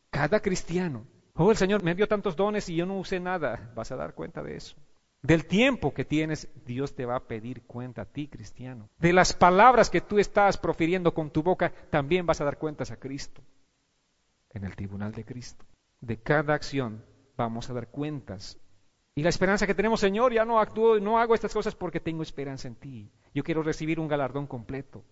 [0.08, 1.06] Cada cristiano.
[1.34, 3.70] Oh, el Señor me dio tantos dones y yo no usé nada.
[3.74, 4.74] Vas a dar cuenta de eso.
[5.20, 8.88] Del tiempo que tienes, Dios te va a pedir cuenta a ti, cristiano.
[8.98, 12.90] De las palabras que tú estás profiriendo con tu boca, también vas a dar cuentas
[12.90, 13.42] a Cristo.
[14.48, 15.66] En el tribunal de Cristo.
[16.00, 17.04] De cada acción
[17.36, 18.58] vamos a dar cuentas.
[19.14, 22.22] Y la esperanza que tenemos, Señor, ya no actúo, no hago estas cosas porque tengo
[22.22, 23.12] esperanza en ti.
[23.34, 25.04] Yo quiero recibir un galardón completo.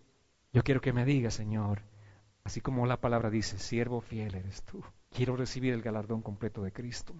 [0.52, 1.82] Yo quiero que me digas, Señor,
[2.44, 4.82] así como la palabra dice, siervo fiel eres tú.
[5.10, 7.14] Quiero recibir el galardón completo de Cristo.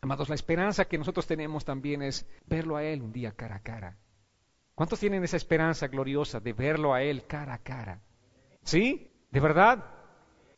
[0.00, 3.62] Amados, la esperanza que nosotros tenemos también es verlo a Él un día cara a
[3.62, 3.96] cara.
[4.74, 8.00] ¿Cuántos tienen esa esperanza gloriosa de verlo a Él cara a cara?
[8.62, 9.10] ¿Sí?
[9.30, 9.84] ¿De verdad?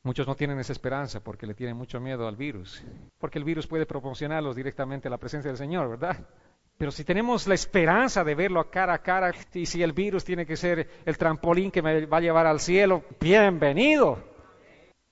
[0.02, 2.84] Muchos no tienen esa esperanza porque le tienen mucho miedo al virus,
[3.18, 6.28] porque el virus puede proporcionarlos directamente a la presencia del Señor, ¿verdad?
[6.76, 10.44] Pero si tenemos la esperanza de verlo cara a cara, y si el virus tiene
[10.44, 14.22] que ser el trampolín que me va a llevar al cielo, bienvenido.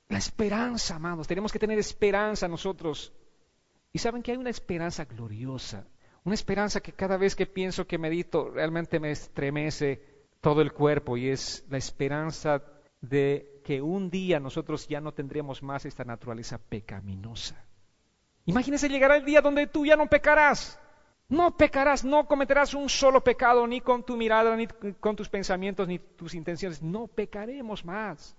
[0.08, 3.12] La esperanza, amados, tenemos que tener esperanza nosotros.
[3.92, 5.86] Y saben que hay una esperanza gloriosa,
[6.24, 10.02] una esperanza que cada vez que pienso que medito realmente me estremece
[10.40, 12.62] todo el cuerpo y es la esperanza
[13.00, 17.64] de que un día nosotros ya no tendremos más esta naturaleza pecaminosa.
[18.46, 20.78] Imagínese llegará el día donde tú ya no pecarás.
[21.32, 24.66] No pecarás, no cometerás un solo pecado, ni con tu mirada, ni
[25.00, 26.82] con tus pensamientos, ni tus intenciones.
[26.82, 28.36] No pecaremos más.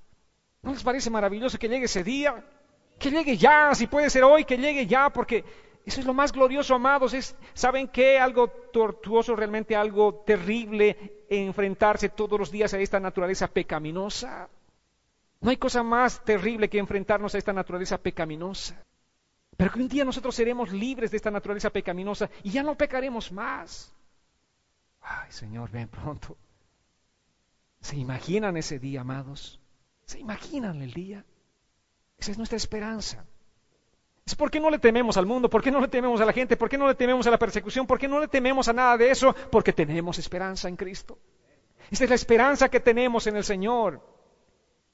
[0.61, 2.45] ¿No les parece maravilloso que llegue ese día?
[2.99, 5.43] Que llegue ya, si puede ser hoy, que llegue ya, porque
[5.83, 7.15] eso es lo más glorioso, amados.
[7.15, 8.19] Es, ¿Saben qué?
[8.19, 14.49] Algo tortuoso, realmente algo terrible, enfrentarse todos los días a esta naturaleza pecaminosa.
[15.41, 18.85] No hay cosa más terrible que enfrentarnos a esta naturaleza pecaminosa.
[19.57, 23.31] Pero que un día nosotros seremos libres de esta naturaleza pecaminosa y ya no pecaremos
[23.31, 23.93] más.
[25.01, 26.37] Ay, Señor, ven pronto.
[27.81, 29.59] ¿Se imaginan ese día, amados?
[30.05, 31.25] ¿Se imaginan el día?
[32.17, 33.25] Esa es nuestra esperanza.
[34.25, 36.31] Es por qué no le tememos al mundo, por qué no le tememos a la
[36.31, 38.73] gente, por qué no le tememos a la persecución, por qué no le tememos a
[38.73, 41.19] nada de eso, porque tenemos esperanza en Cristo.
[41.91, 44.01] Esta es la esperanza que tenemos en el Señor.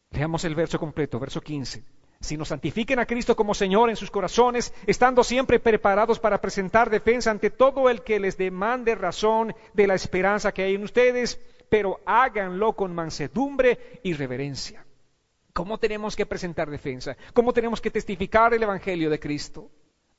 [0.10, 1.84] Leamos el verso completo, verso 15.
[2.22, 6.90] Si nos santifiquen a Cristo como Señor en sus corazones, estando siempre preparados para presentar
[6.90, 11.40] defensa ante todo el que les demande razón de la esperanza que hay en ustedes,
[11.70, 14.86] pero háganlo con mansedumbre y reverencia.
[15.54, 17.16] ¿Cómo tenemos que presentar defensa?
[17.34, 19.72] ¿Cómo tenemos que testificar el Evangelio de Cristo?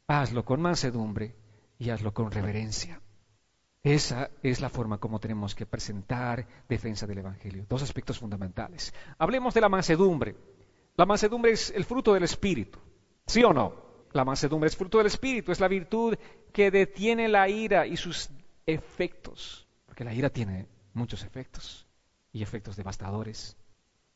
[0.06, 1.34] Hazlo con mansedumbre
[1.78, 3.00] y hazlo con reverencia.
[3.82, 7.64] Esa es la forma como tenemos que presentar defensa del Evangelio.
[7.68, 8.92] Dos aspectos fundamentales.
[9.18, 10.36] Hablemos de la mansedumbre.
[11.00, 12.78] La mansedumbre es el fruto del Espíritu.
[13.26, 13.72] ¿Sí o no?
[14.12, 16.14] La mansedumbre es fruto del Espíritu, es la virtud
[16.52, 18.28] que detiene la ira y sus
[18.66, 19.66] efectos.
[19.86, 21.86] Porque la ira tiene muchos efectos
[22.34, 23.56] y efectos devastadores.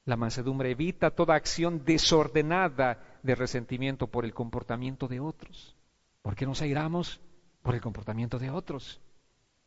[0.04, 5.74] La mansedumbre evita toda acción desordenada de resentimiento por el comportamiento de otros.
[6.20, 7.18] ¿Por qué nos airamos?
[7.62, 9.00] Por el comportamiento de otros.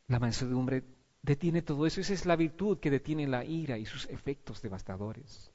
[0.06, 0.84] La mansedumbre
[1.24, 2.00] detiene todo eso.
[2.00, 5.52] Esa es la virtud que detiene la ira y sus efectos devastadores.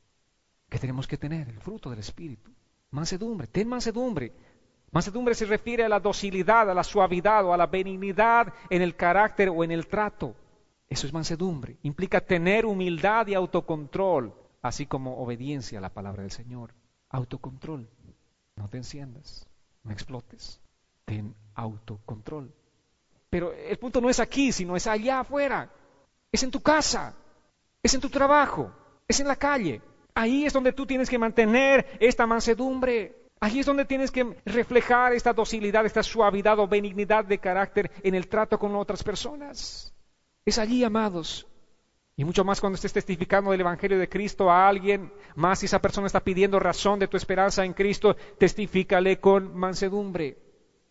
[0.72, 2.50] Que tenemos que tener el fruto del Espíritu.
[2.92, 4.32] Mansedumbre, ten mansedumbre.
[4.90, 8.96] Mansedumbre se refiere a la docilidad, a la suavidad o a la benignidad en el
[8.96, 10.34] carácter o en el trato.
[10.88, 11.76] Eso es mansedumbre.
[11.82, 16.72] Implica tener humildad y autocontrol, así como obediencia a la palabra del Señor.
[17.10, 17.86] Autocontrol.
[18.56, 19.46] No te enciendas,
[19.84, 20.58] no explotes.
[21.04, 22.50] Ten autocontrol.
[23.28, 25.70] Pero el punto no es aquí, sino es allá afuera.
[26.32, 27.14] Es en tu casa,
[27.82, 28.72] es en tu trabajo,
[29.06, 29.82] es en la calle.
[30.14, 33.16] Ahí es donde tú tienes que mantener esta mansedumbre.
[33.40, 38.14] Ahí es donde tienes que reflejar esta docilidad, esta suavidad o benignidad de carácter en
[38.14, 39.92] el trato con otras personas.
[40.44, 41.46] Es allí, amados.
[42.14, 45.80] Y mucho más cuando estés testificando del Evangelio de Cristo a alguien, más si esa
[45.80, 50.38] persona está pidiendo razón de tu esperanza en Cristo, testifícale con mansedumbre.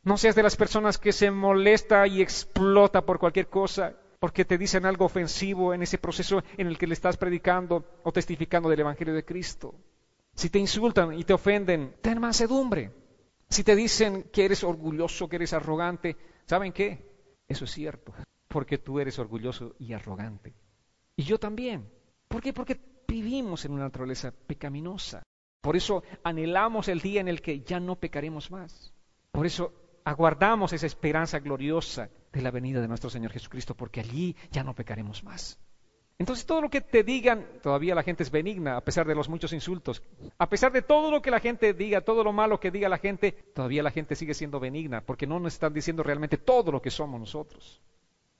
[0.03, 4.59] No seas de las personas que se molesta y explota por cualquier cosa, porque te
[4.59, 8.81] dicen algo ofensivo en ese proceso en el que le estás predicando o testificando del
[8.81, 9.73] Evangelio de Cristo.
[10.35, 12.91] Si te insultan y te ofenden, ten mansedumbre.
[13.49, 17.03] Si te dicen que eres orgulloso, que eres arrogante, ¿saben qué?
[17.47, 18.13] Eso es cierto,
[18.47, 20.53] porque tú eres orgulloso y arrogante.
[21.15, 21.89] Y yo también.
[22.27, 22.53] ¿Por qué?
[22.53, 25.23] Porque vivimos en una naturaleza pecaminosa.
[25.61, 28.93] Por eso anhelamos el día en el que ya no pecaremos más.
[29.31, 34.35] Por eso aguardamos esa esperanza gloriosa de la venida de nuestro Señor Jesucristo, porque allí
[34.51, 35.59] ya no pecaremos más.
[36.21, 39.27] Entonces todo lo que te digan, todavía la gente es benigna, a pesar de los
[39.27, 40.03] muchos insultos.
[40.37, 42.99] A pesar de todo lo que la gente diga, todo lo malo que diga la
[42.99, 46.79] gente, todavía la gente sigue siendo benigna, porque no nos están diciendo realmente todo lo
[46.79, 47.81] que somos nosotros.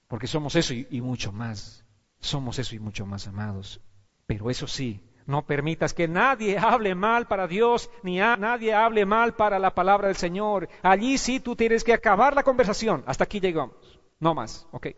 [0.06, 1.84] Porque somos eso y, mucho más.
[2.20, 3.80] Somos eso y mucho más amados.
[4.26, 9.34] Pero eso sí, no permitas que nadie hable mal para Dios, ni nadie hable mal
[9.34, 10.68] para la palabra del Señor.
[10.82, 13.04] Allí sí tú tienes que acabar la conversación.
[13.06, 14.00] Hasta aquí llegamos.
[14.20, 14.66] No más.
[14.72, 14.88] Ok,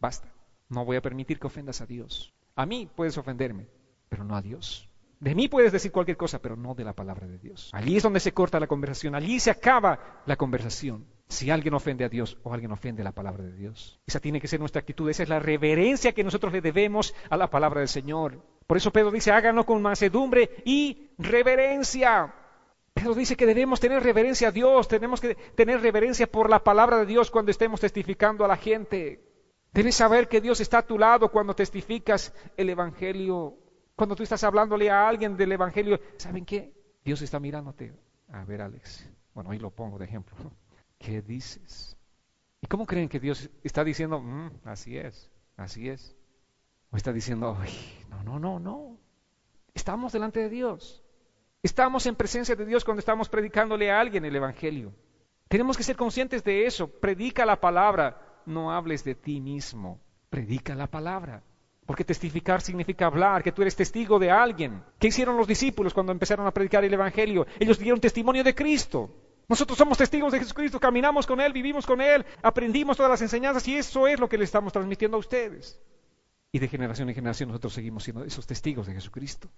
[0.00, 0.32] basta.
[0.68, 2.34] No voy a permitir que ofendas a Dios.
[2.56, 3.68] A mí puedes ofenderme,
[4.08, 4.88] pero no a Dios.
[5.20, 7.70] De mí puedes decir cualquier cosa, pero no de la palabra de Dios.
[7.72, 11.06] Allí es donde se corta la conversación, allí se acaba la conversación.
[11.28, 13.98] Si alguien ofende a Dios o alguien ofende la palabra de Dios.
[14.06, 17.36] Esa tiene que ser nuestra actitud, esa es la reverencia que nosotros le debemos a
[17.36, 18.42] la palabra del Señor.
[18.66, 22.34] Por eso Pedro dice, háganlo con mansedumbre y reverencia.
[22.92, 26.98] Pedro dice que debemos tener reverencia a Dios, tenemos que tener reverencia por la palabra
[26.98, 29.20] de Dios cuando estemos testificando a la gente.
[29.72, 33.58] Debes saber que Dios está a tu lado cuando testificas el Evangelio.
[33.96, 36.72] Cuando tú estás hablándole a alguien del Evangelio, ¿saben qué?
[37.04, 37.92] Dios está mirándote.
[38.28, 39.08] A ver, Alex.
[39.34, 40.36] Bueno, ahí lo pongo de ejemplo.
[40.98, 41.96] ¿Qué dices?
[42.60, 46.16] ¿Y cómo creen que Dios está diciendo, mm, así es, así es?
[46.94, 47.58] O está diciendo,
[48.08, 48.96] no, no, no, no.
[49.74, 51.02] Estamos delante de Dios.
[51.60, 54.92] Estamos en presencia de Dios cuando estamos predicándole a alguien el Evangelio.
[55.48, 56.86] Tenemos que ser conscientes de eso.
[56.86, 58.40] Predica la palabra.
[58.46, 59.98] No hables de ti mismo.
[60.30, 61.42] Predica la palabra.
[61.84, 64.84] Porque testificar significa hablar, que tú eres testigo de alguien.
[65.00, 67.44] ¿Qué hicieron los discípulos cuando empezaron a predicar el Evangelio?
[67.58, 69.10] Ellos dieron testimonio de Cristo.
[69.48, 73.66] Nosotros somos testigos de Jesucristo, caminamos con Él, vivimos con Él, aprendimos todas las enseñanzas
[73.66, 75.82] y eso es lo que le estamos transmitiendo a ustedes.
[76.54, 79.48] Y de generación en generación nosotros seguimos siendo esos testigos de Jesucristo.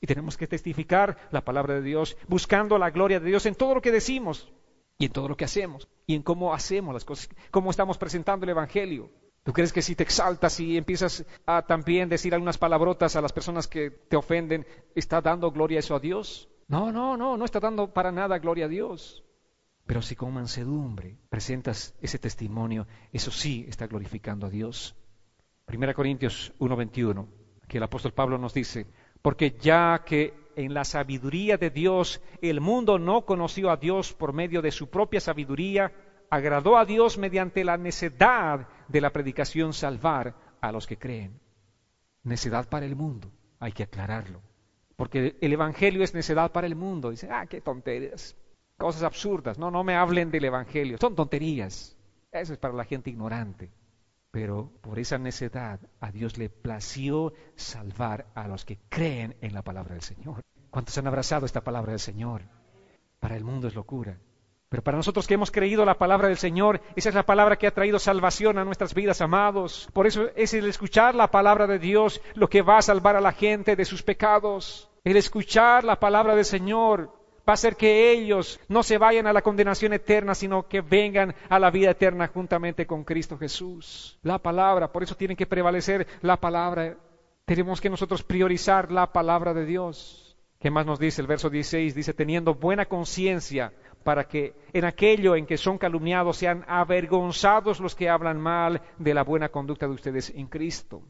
[0.00, 3.74] Y tenemos que testificar la palabra de Dios, buscando la gloria de Dios en todo
[3.74, 4.52] lo que decimos
[4.96, 8.44] y en todo lo que hacemos y en cómo hacemos las cosas, cómo estamos presentando
[8.44, 9.10] el Evangelio.
[9.42, 13.32] ¿Tú crees que si te exaltas y empiezas a también decir algunas palabrotas a las
[13.32, 14.64] personas que te ofenden,
[14.94, 16.48] está dando gloria eso a Dios?
[16.68, 19.24] No, no, no, no está dando para nada gloria a Dios.
[19.86, 24.94] Pero si con mansedumbre presentas ese testimonio, eso sí está glorificando a Dios.
[25.64, 27.26] Primera Corintios 1:21,
[27.66, 28.86] que el apóstol Pablo nos dice,
[29.22, 34.32] porque ya que en la sabiduría de Dios el mundo no conoció a Dios por
[34.32, 35.92] medio de su propia sabiduría,
[36.30, 41.40] agradó a Dios mediante la necedad de la predicación salvar a los que creen.
[42.22, 44.40] Necedad para el mundo, hay que aclararlo,
[44.96, 47.10] porque el Evangelio es necedad para el mundo.
[47.10, 48.36] Dice, ah, qué tonterías,
[48.78, 51.96] cosas absurdas, no, no me hablen del Evangelio, son tonterías.
[52.32, 53.70] Eso es para la gente ignorante.
[54.34, 59.62] Pero por esa necedad a Dios le plació salvar a los que creen en la
[59.62, 60.40] palabra del Señor.
[60.70, 62.42] ¿Cuántos han abrazado esta palabra del Señor?
[63.20, 64.18] Para el mundo es locura.
[64.68, 67.68] Pero para nosotros que hemos creído la palabra del Señor, esa es la palabra que
[67.68, 69.88] ha traído salvación a nuestras vidas, amados.
[69.92, 73.20] Por eso es el escuchar la palabra de Dios lo que va a salvar a
[73.20, 74.90] la gente de sus pecados.
[75.04, 79.32] El escuchar la palabra del Señor va a hacer que ellos no se vayan a
[79.32, 84.18] la condenación eterna, sino que vengan a la vida eterna juntamente con Cristo Jesús.
[84.22, 86.96] La palabra, por eso tiene que prevalecer la palabra.
[87.44, 90.36] Tenemos que nosotros priorizar la palabra de Dios.
[90.58, 91.94] ¿Qué más nos dice el verso 16?
[91.94, 93.72] Dice, teniendo buena conciencia
[94.02, 99.12] para que en aquello en que son calumniados sean avergonzados los que hablan mal de
[99.14, 101.02] la buena conducta de ustedes en Cristo.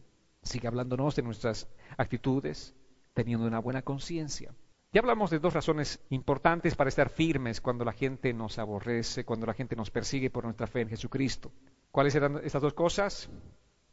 [0.43, 2.75] Sigue hablándonos de nuestras actitudes,
[3.15, 4.53] teniendo una buena conciencia.
[4.95, 9.45] Ya hablamos de dos razones importantes para estar firmes cuando la gente nos aborrece, cuando
[9.45, 11.51] la gente nos persigue por nuestra fe en Jesucristo.
[11.91, 13.29] ¿Cuáles eran estas dos cosas?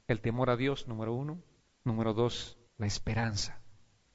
[0.07, 1.41] El temor a Dios, número uno.
[1.85, 3.63] Número dos, la esperanza.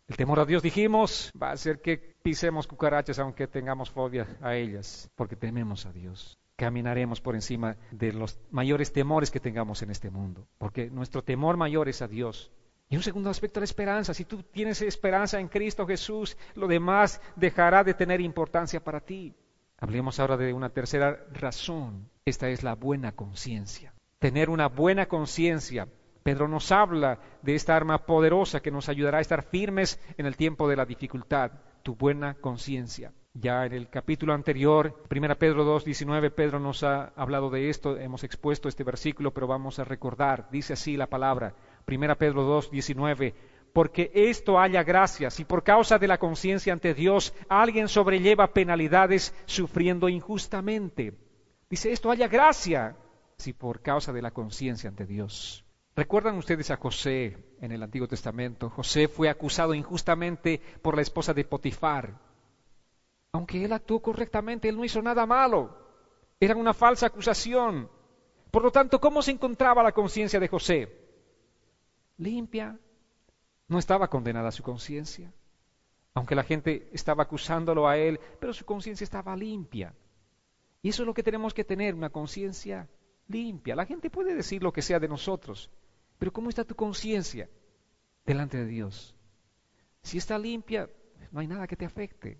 [0.06, 4.54] El temor a Dios, dijimos, va a hacer que pisemos cucarachas aunque tengamos fobia a
[4.54, 6.38] ellas, porque tememos a Dios.
[6.54, 11.56] Caminaremos por encima de los mayores temores que tengamos en este mundo, porque nuestro temor
[11.56, 12.52] mayor es a Dios.
[12.88, 14.14] Y un segundo aspecto, la esperanza.
[14.14, 19.34] Si tú tienes esperanza en Cristo Jesús, lo demás dejará de tener importancia para ti.
[19.78, 22.08] Hablemos ahora de una tercera razón.
[22.24, 23.92] Esta es la buena conciencia.
[24.18, 25.88] Tener una buena conciencia.
[26.22, 30.36] Pedro nos habla de esta arma poderosa que nos ayudará a estar firmes en el
[30.36, 33.12] tiempo de la dificultad, tu buena conciencia.
[33.34, 37.98] Ya en el capítulo anterior, 1 Pedro 2, 19, Pedro nos ha hablado de esto,
[37.98, 41.54] hemos expuesto este versículo, pero vamos a recordar, dice así la palabra,
[41.86, 43.34] 1 Pedro 2, 19,
[43.72, 49.34] porque esto haya gracia, si por causa de la conciencia ante Dios alguien sobrelleva penalidades
[49.44, 51.12] sufriendo injustamente.
[51.68, 52.96] Dice, esto haya gracia,
[53.36, 55.64] si por causa de la conciencia ante Dios.
[55.94, 58.68] ¿Recuerdan ustedes a José en el Antiguo Testamento?
[58.68, 62.18] José fue acusado injustamente por la esposa de Potifar.
[63.32, 65.76] Aunque él actuó correctamente, él no hizo nada malo.
[66.40, 67.90] Era una falsa acusación.
[68.50, 71.05] Por lo tanto, ¿cómo se encontraba la conciencia de José?
[72.18, 72.78] Limpia.
[73.68, 75.32] No estaba condenada su conciencia,
[76.14, 79.94] aunque la gente estaba acusándolo a él, pero su conciencia estaba limpia.
[80.82, 82.88] Y eso es lo que tenemos que tener, una conciencia
[83.28, 83.74] limpia.
[83.74, 85.70] La gente puede decir lo que sea de nosotros,
[86.18, 87.48] pero ¿cómo está tu conciencia
[88.24, 89.14] delante de Dios?
[90.02, 90.88] Si está limpia,
[91.32, 92.38] no hay nada que te afecte.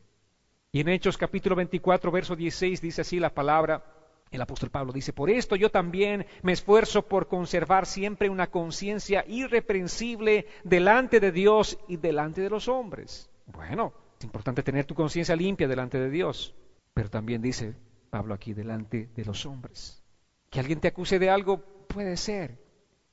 [0.71, 3.96] Y en Hechos capítulo 24, verso 16 dice así la palabra,
[4.31, 9.25] el apóstol Pablo dice, por esto yo también me esfuerzo por conservar siempre una conciencia
[9.27, 13.31] irreprensible delante de Dios y delante de los hombres.
[13.47, 16.55] Bueno, es importante tener tu conciencia limpia delante de Dios,
[16.93, 17.75] pero también dice
[18.11, 20.03] Pablo aquí delante de los hombres.
[20.51, 22.59] Que alguien te acuse de algo puede ser,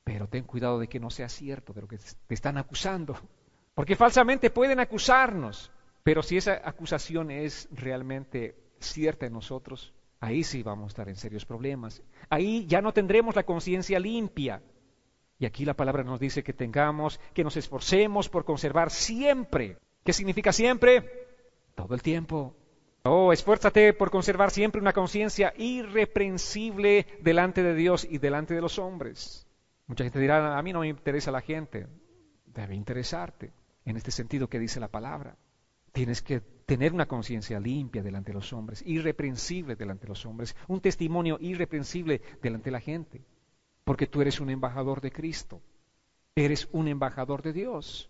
[0.04, 3.16] pero ten cuidado de que no sea cierto de lo que te están acusando,
[3.76, 5.72] porque falsamente pueden acusarnos,
[6.04, 9.94] pero si esa acusación es realmente cierta en nosotros,
[10.24, 12.02] ahí sí vamos a estar en serios problemas.
[12.30, 14.62] Ahí ya no tendremos la conciencia limpia.
[15.38, 19.78] Y aquí la palabra nos dice que tengamos, que nos esforcemos por conservar siempre.
[20.06, 21.28] ¿Qué significa siempre?
[21.76, 22.56] Todo el tiempo.
[23.04, 28.80] Oh, esfuérzate por conservar siempre una conciencia irreprensible delante de Dios y delante de los
[28.80, 29.46] hombres.
[29.88, 31.88] Mucha gente dirá, a mí no me interesa la gente.
[32.46, 33.52] Debe interesarte
[33.84, 35.36] en este sentido que dice la palabra.
[35.94, 40.56] Tienes que tener una conciencia limpia delante de los hombres, irreprensible delante de los hombres,
[40.68, 43.22] un testimonio irreprensible delante de la gente,
[43.84, 45.62] porque tú eres un embajador de Cristo,
[46.36, 48.10] eres un embajador de Dios.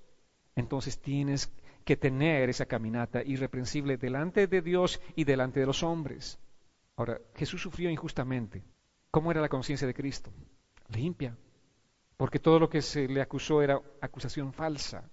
[0.55, 1.51] Entonces tienes
[1.83, 6.39] que tener esa caminata irreprensible delante de Dios y delante de los hombres.
[6.95, 8.63] Ahora, Jesús sufrió injustamente.
[9.11, 10.31] ¿Cómo era la conciencia de Cristo?
[10.87, 11.35] Limpia,
[12.15, 15.09] porque todo lo que se le acusó era acusación falsa.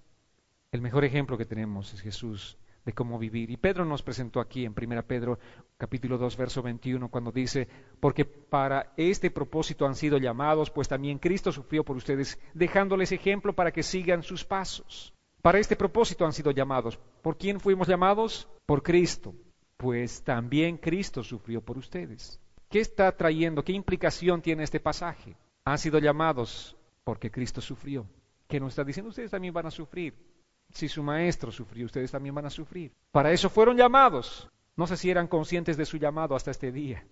[0.73, 3.51] El mejor ejemplo que tenemos es Jesús de cómo vivir.
[3.51, 5.41] Y Pedro nos presentó aquí en 1 Pedro
[5.77, 7.67] capítulo 2 verso 21 cuando dice,
[7.99, 13.53] porque para este propósito han sido llamados, pues también Cristo sufrió por ustedes, dejándoles ejemplo
[13.53, 15.13] para que sigan sus pasos.
[15.43, 17.01] Para este propósito han sido llamados.
[17.21, 18.49] ¿Por quién fuimos llamados?
[18.65, 19.35] Por Cristo.
[19.77, 22.39] Pues también Cristo sufrió por ustedes.
[22.69, 23.65] ¿Qué está trayendo?
[23.65, 25.35] ¿Qué implicación tiene este pasaje?
[25.65, 28.07] Han sido llamados porque Cristo sufrió.
[28.47, 29.09] ¿Qué nos está diciendo?
[29.09, 30.30] Ustedes también van a sufrir.
[30.73, 32.93] Si su maestro sufrió, ustedes también van a sufrir.
[33.13, 34.49] Para eso fueron llamados.
[34.77, 37.05] No sé si eran conscientes de su llamado hasta este día.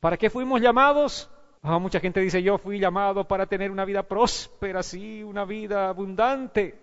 [0.00, 1.30] ¿Para qué fuimos llamados?
[1.62, 5.88] Ah, mucha gente dice, yo fui llamado para tener una vida próspera, sí, una vida
[5.88, 6.78] abundante.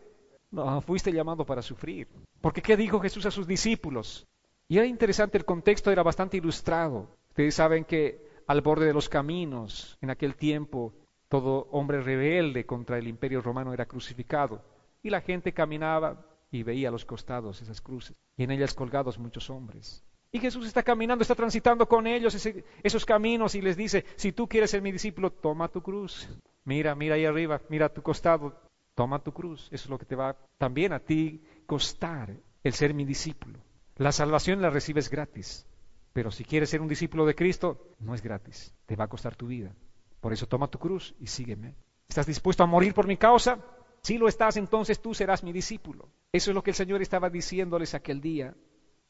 [0.52, 2.08] No, fuiste llamado para sufrir.
[2.42, 4.28] Porque ¿qué dijo Jesús a sus discípulos?
[4.68, 7.08] Y era interesante, el contexto era bastante ilustrado.
[7.30, 10.94] Ustedes saben que al borde de los caminos, en aquel tiempo,
[11.28, 14.62] todo hombre rebelde contra el imperio romano era crucificado.
[15.08, 19.18] Y la gente caminaba y veía a los costados esas cruces, y en ellas colgados
[19.18, 20.04] muchos hombres.
[20.34, 22.46] Y Jesús está caminando, está transitando con ellos
[22.84, 26.28] esos caminos y les dice, si tú quieres ser mi discípulo, toma tu cruz.
[26.66, 28.54] Mira, mira ahí arriba, mira a tu costado,
[28.96, 29.70] toma tu cruz.
[29.72, 33.60] Eso es lo que te va también a ti costar el ser mi discípulo.
[33.96, 35.66] La salvación la recibes gratis,
[36.12, 39.38] pero si quieres ser un discípulo de Cristo, no es gratis, te va a costar
[39.38, 39.74] tu vida.
[40.20, 41.76] Por eso toma tu cruz y sígueme.
[42.10, 43.64] ¿Estás dispuesto a morir por mi causa?
[44.08, 46.08] Si lo estás, entonces tú serás mi discípulo.
[46.32, 48.56] Eso es lo que el Señor estaba diciéndoles aquel día.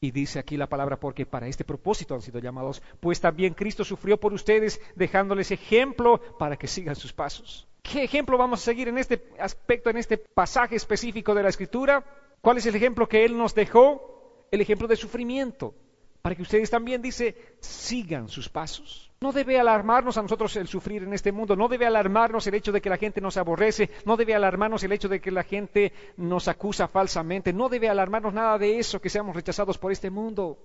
[0.00, 3.84] Y dice aquí la palabra, porque para este propósito han sido llamados, pues también Cristo
[3.84, 7.68] sufrió por ustedes, dejándoles ejemplo para que sigan sus pasos.
[7.80, 12.04] ¿Qué ejemplo vamos a seguir en este aspecto, en este pasaje específico de la Escritura?
[12.40, 14.18] ¿Cuál es el ejemplo que Él nos dejó?
[14.50, 15.74] el ejemplo de sufrimiento,
[16.22, 19.07] para que ustedes también, dice, sigan sus pasos.
[19.20, 22.70] No debe alarmarnos a nosotros el sufrir en este mundo, no debe alarmarnos el hecho
[22.70, 25.92] de que la gente nos aborrece, no debe alarmarnos el hecho de que la gente
[26.16, 30.58] nos acusa falsamente, no debe alarmarnos nada de eso, que seamos rechazados por este mundo.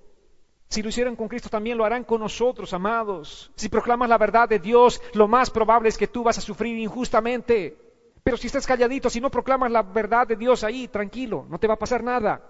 [0.70, 3.52] Si lo hicieron con Cristo, también lo harán con nosotros, amados.
[3.56, 6.78] Si proclamas la verdad de Dios, lo más probable es que tú vas a sufrir
[6.78, 7.78] injustamente.
[8.24, 11.68] Pero si estás calladito, si no proclamas la verdad de Dios ahí, tranquilo, no te
[11.68, 12.42] va a pasar nada.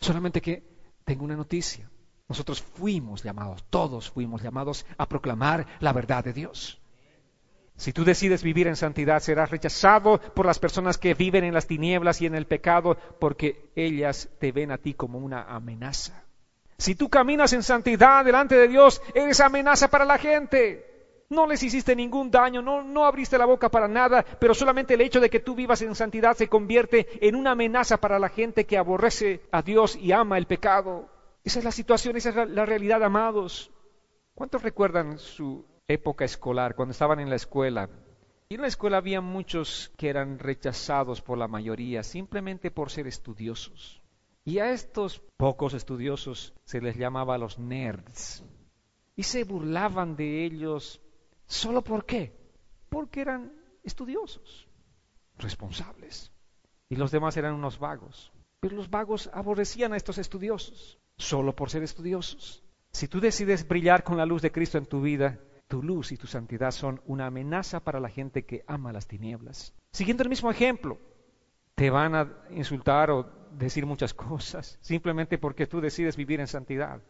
[0.00, 0.62] Solamente que
[1.04, 1.88] tengo una noticia.
[2.28, 6.78] Nosotros fuimos llamados, todos fuimos llamados a proclamar la verdad de Dios.
[7.76, 11.66] Si tú decides vivir en santidad, serás rechazado por las personas que viven en las
[11.66, 16.24] tinieblas y en el pecado, porque ellas te ven a ti como una amenaza.
[16.76, 20.84] Si tú caminas en santidad delante de Dios, eres amenaza para la gente.
[21.30, 25.00] No les hiciste ningún daño, no, no abriste la boca para nada, pero solamente el
[25.00, 28.66] hecho de que tú vivas en santidad se convierte en una amenaza para la gente
[28.66, 31.08] que aborrece a Dios y ama el pecado.
[31.44, 33.70] Esa es la situación, esa es la, realidad, amados.
[34.34, 37.88] ¿Cuántos recuerdan su época escolar, cuando estaban en la escuela?
[38.48, 43.06] Y en la escuela había muchos que eran rechazados por la mayoría simplemente por ser
[43.06, 44.02] estudiosos.
[44.44, 48.42] Y a estos pocos estudiosos se les llamaba los nerds.
[49.16, 51.02] Y se burlaban de ellos
[51.46, 52.34] solo por qué?
[52.88, 54.68] Porque eran estudiosos,
[55.36, 56.32] responsables.
[56.88, 58.32] Y los demás eran unos vagos.
[58.60, 62.64] Pero los vagos aborrecían a estos estudiosos solo por ser estudiosos.
[62.90, 65.38] Si tú decides brillar con la luz de Cristo en tu vida,
[65.68, 69.74] tu luz y tu santidad son una amenaza para la gente que ama las tinieblas.
[69.92, 70.98] Siguiendo el mismo ejemplo,
[71.74, 77.02] te van a insultar o decir muchas cosas simplemente porque tú decides vivir en santidad.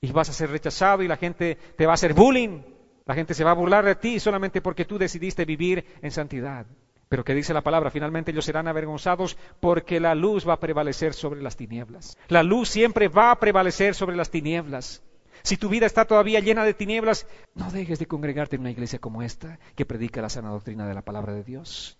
[0.00, 2.62] Y vas a ser rechazado y la gente te va a hacer bullying.
[3.04, 6.66] La gente se va a burlar de ti solamente porque tú decidiste vivir en santidad.
[7.08, 11.14] Pero que dice la palabra, finalmente ellos serán avergonzados porque la luz va a prevalecer
[11.14, 12.18] sobre las tinieblas.
[12.28, 15.02] La luz siempre va a prevalecer sobre las tinieblas.
[15.42, 18.98] Si tu vida está todavía llena de tinieblas, no dejes de congregarte en una iglesia
[18.98, 21.98] como esta que predica la sana doctrina de la palabra de Dios.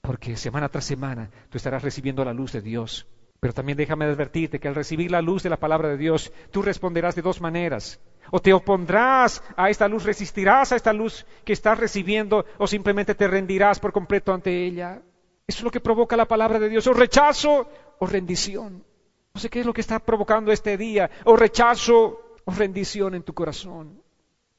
[0.00, 3.06] Porque semana tras semana tú estarás recibiendo la luz de Dios.
[3.40, 6.62] Pero también déjame advertirte que al recibir la luz de la palabra de Dios, tú
[6.62, 8.00] responderás de dos maneras.
[8.30, 13.14] O te opondrás a esta luz, resistirás a esta luz que estás recibiendo, o simplemente
[13.14, 15.02] te rendirás por completo ante ella.
[15.46, 17.68] Eso es lo que provoca la palabra de Dios, o rechazo
[17.98, 18.84] o rendición.
[19.34, 23.22] No sé qué es lo que está provocando este día, o rechazo o rendición en
[23.22, 24.02] tu corazón.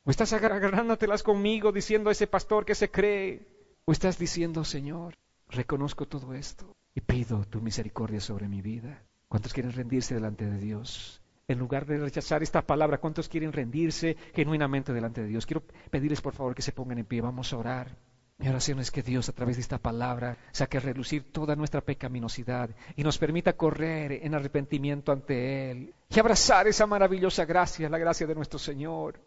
[0.04, 3.48] O estás agarrándotelas conmigo diciendo a ese pastor que se cree,
[3.86, 5.16] o estás diciendo, Señor,
[5.50, 9.04] reconozco todo esto y pido tu misericordia sobre mi vida.
[9.28, 11.22] ¿Cuántos quieren rendirse delante de Dios?
[11.50, 15.48] En lugar de rechazar esta palabra, ¿cuántos quieren rendirse genuinamente delante de Dios?
[15.48, 17.98] Quiero pedirles por favor que se pongan en pie, vamos a orar.
[18.38, 21.82] Mi oración es que Dios a través de esta palabra saque a relucir toda nuestra
[21.82, 27.98] pecaminosidad y nos permita correr en arrepentimiento ante Él y abrazar esa maravillosa gracia, la
[27.98, 29.20] gracia de nuestro Señor.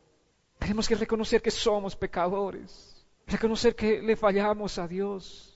[0.59, 5.52] Tenemos que reconocer que somos pecadores, reconocer que le fallamos a Dios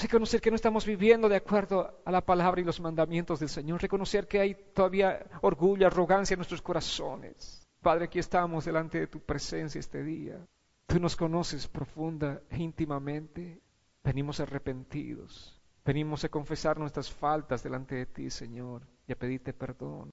[0.00, 3.82] Reconocer que no estamos viviendo de acuerdo a la palabra y los mandamientos del Señor.
[3.82, 7.66] Reconocer que hay todavía orgullo, arrogancia en nuestros corazones.
[7.80, 10.38] Padre, aquí estamos delante de tu presencia este día.
[10.86, 13.60] Tú nos conoces profunda e íntimamente.
[14.04, 15.60] Venimos arrepentidos.
[15.84, 20.06] Venimos a confesar nuestras faltas delante de ti, Señor, y a pedirte perdón.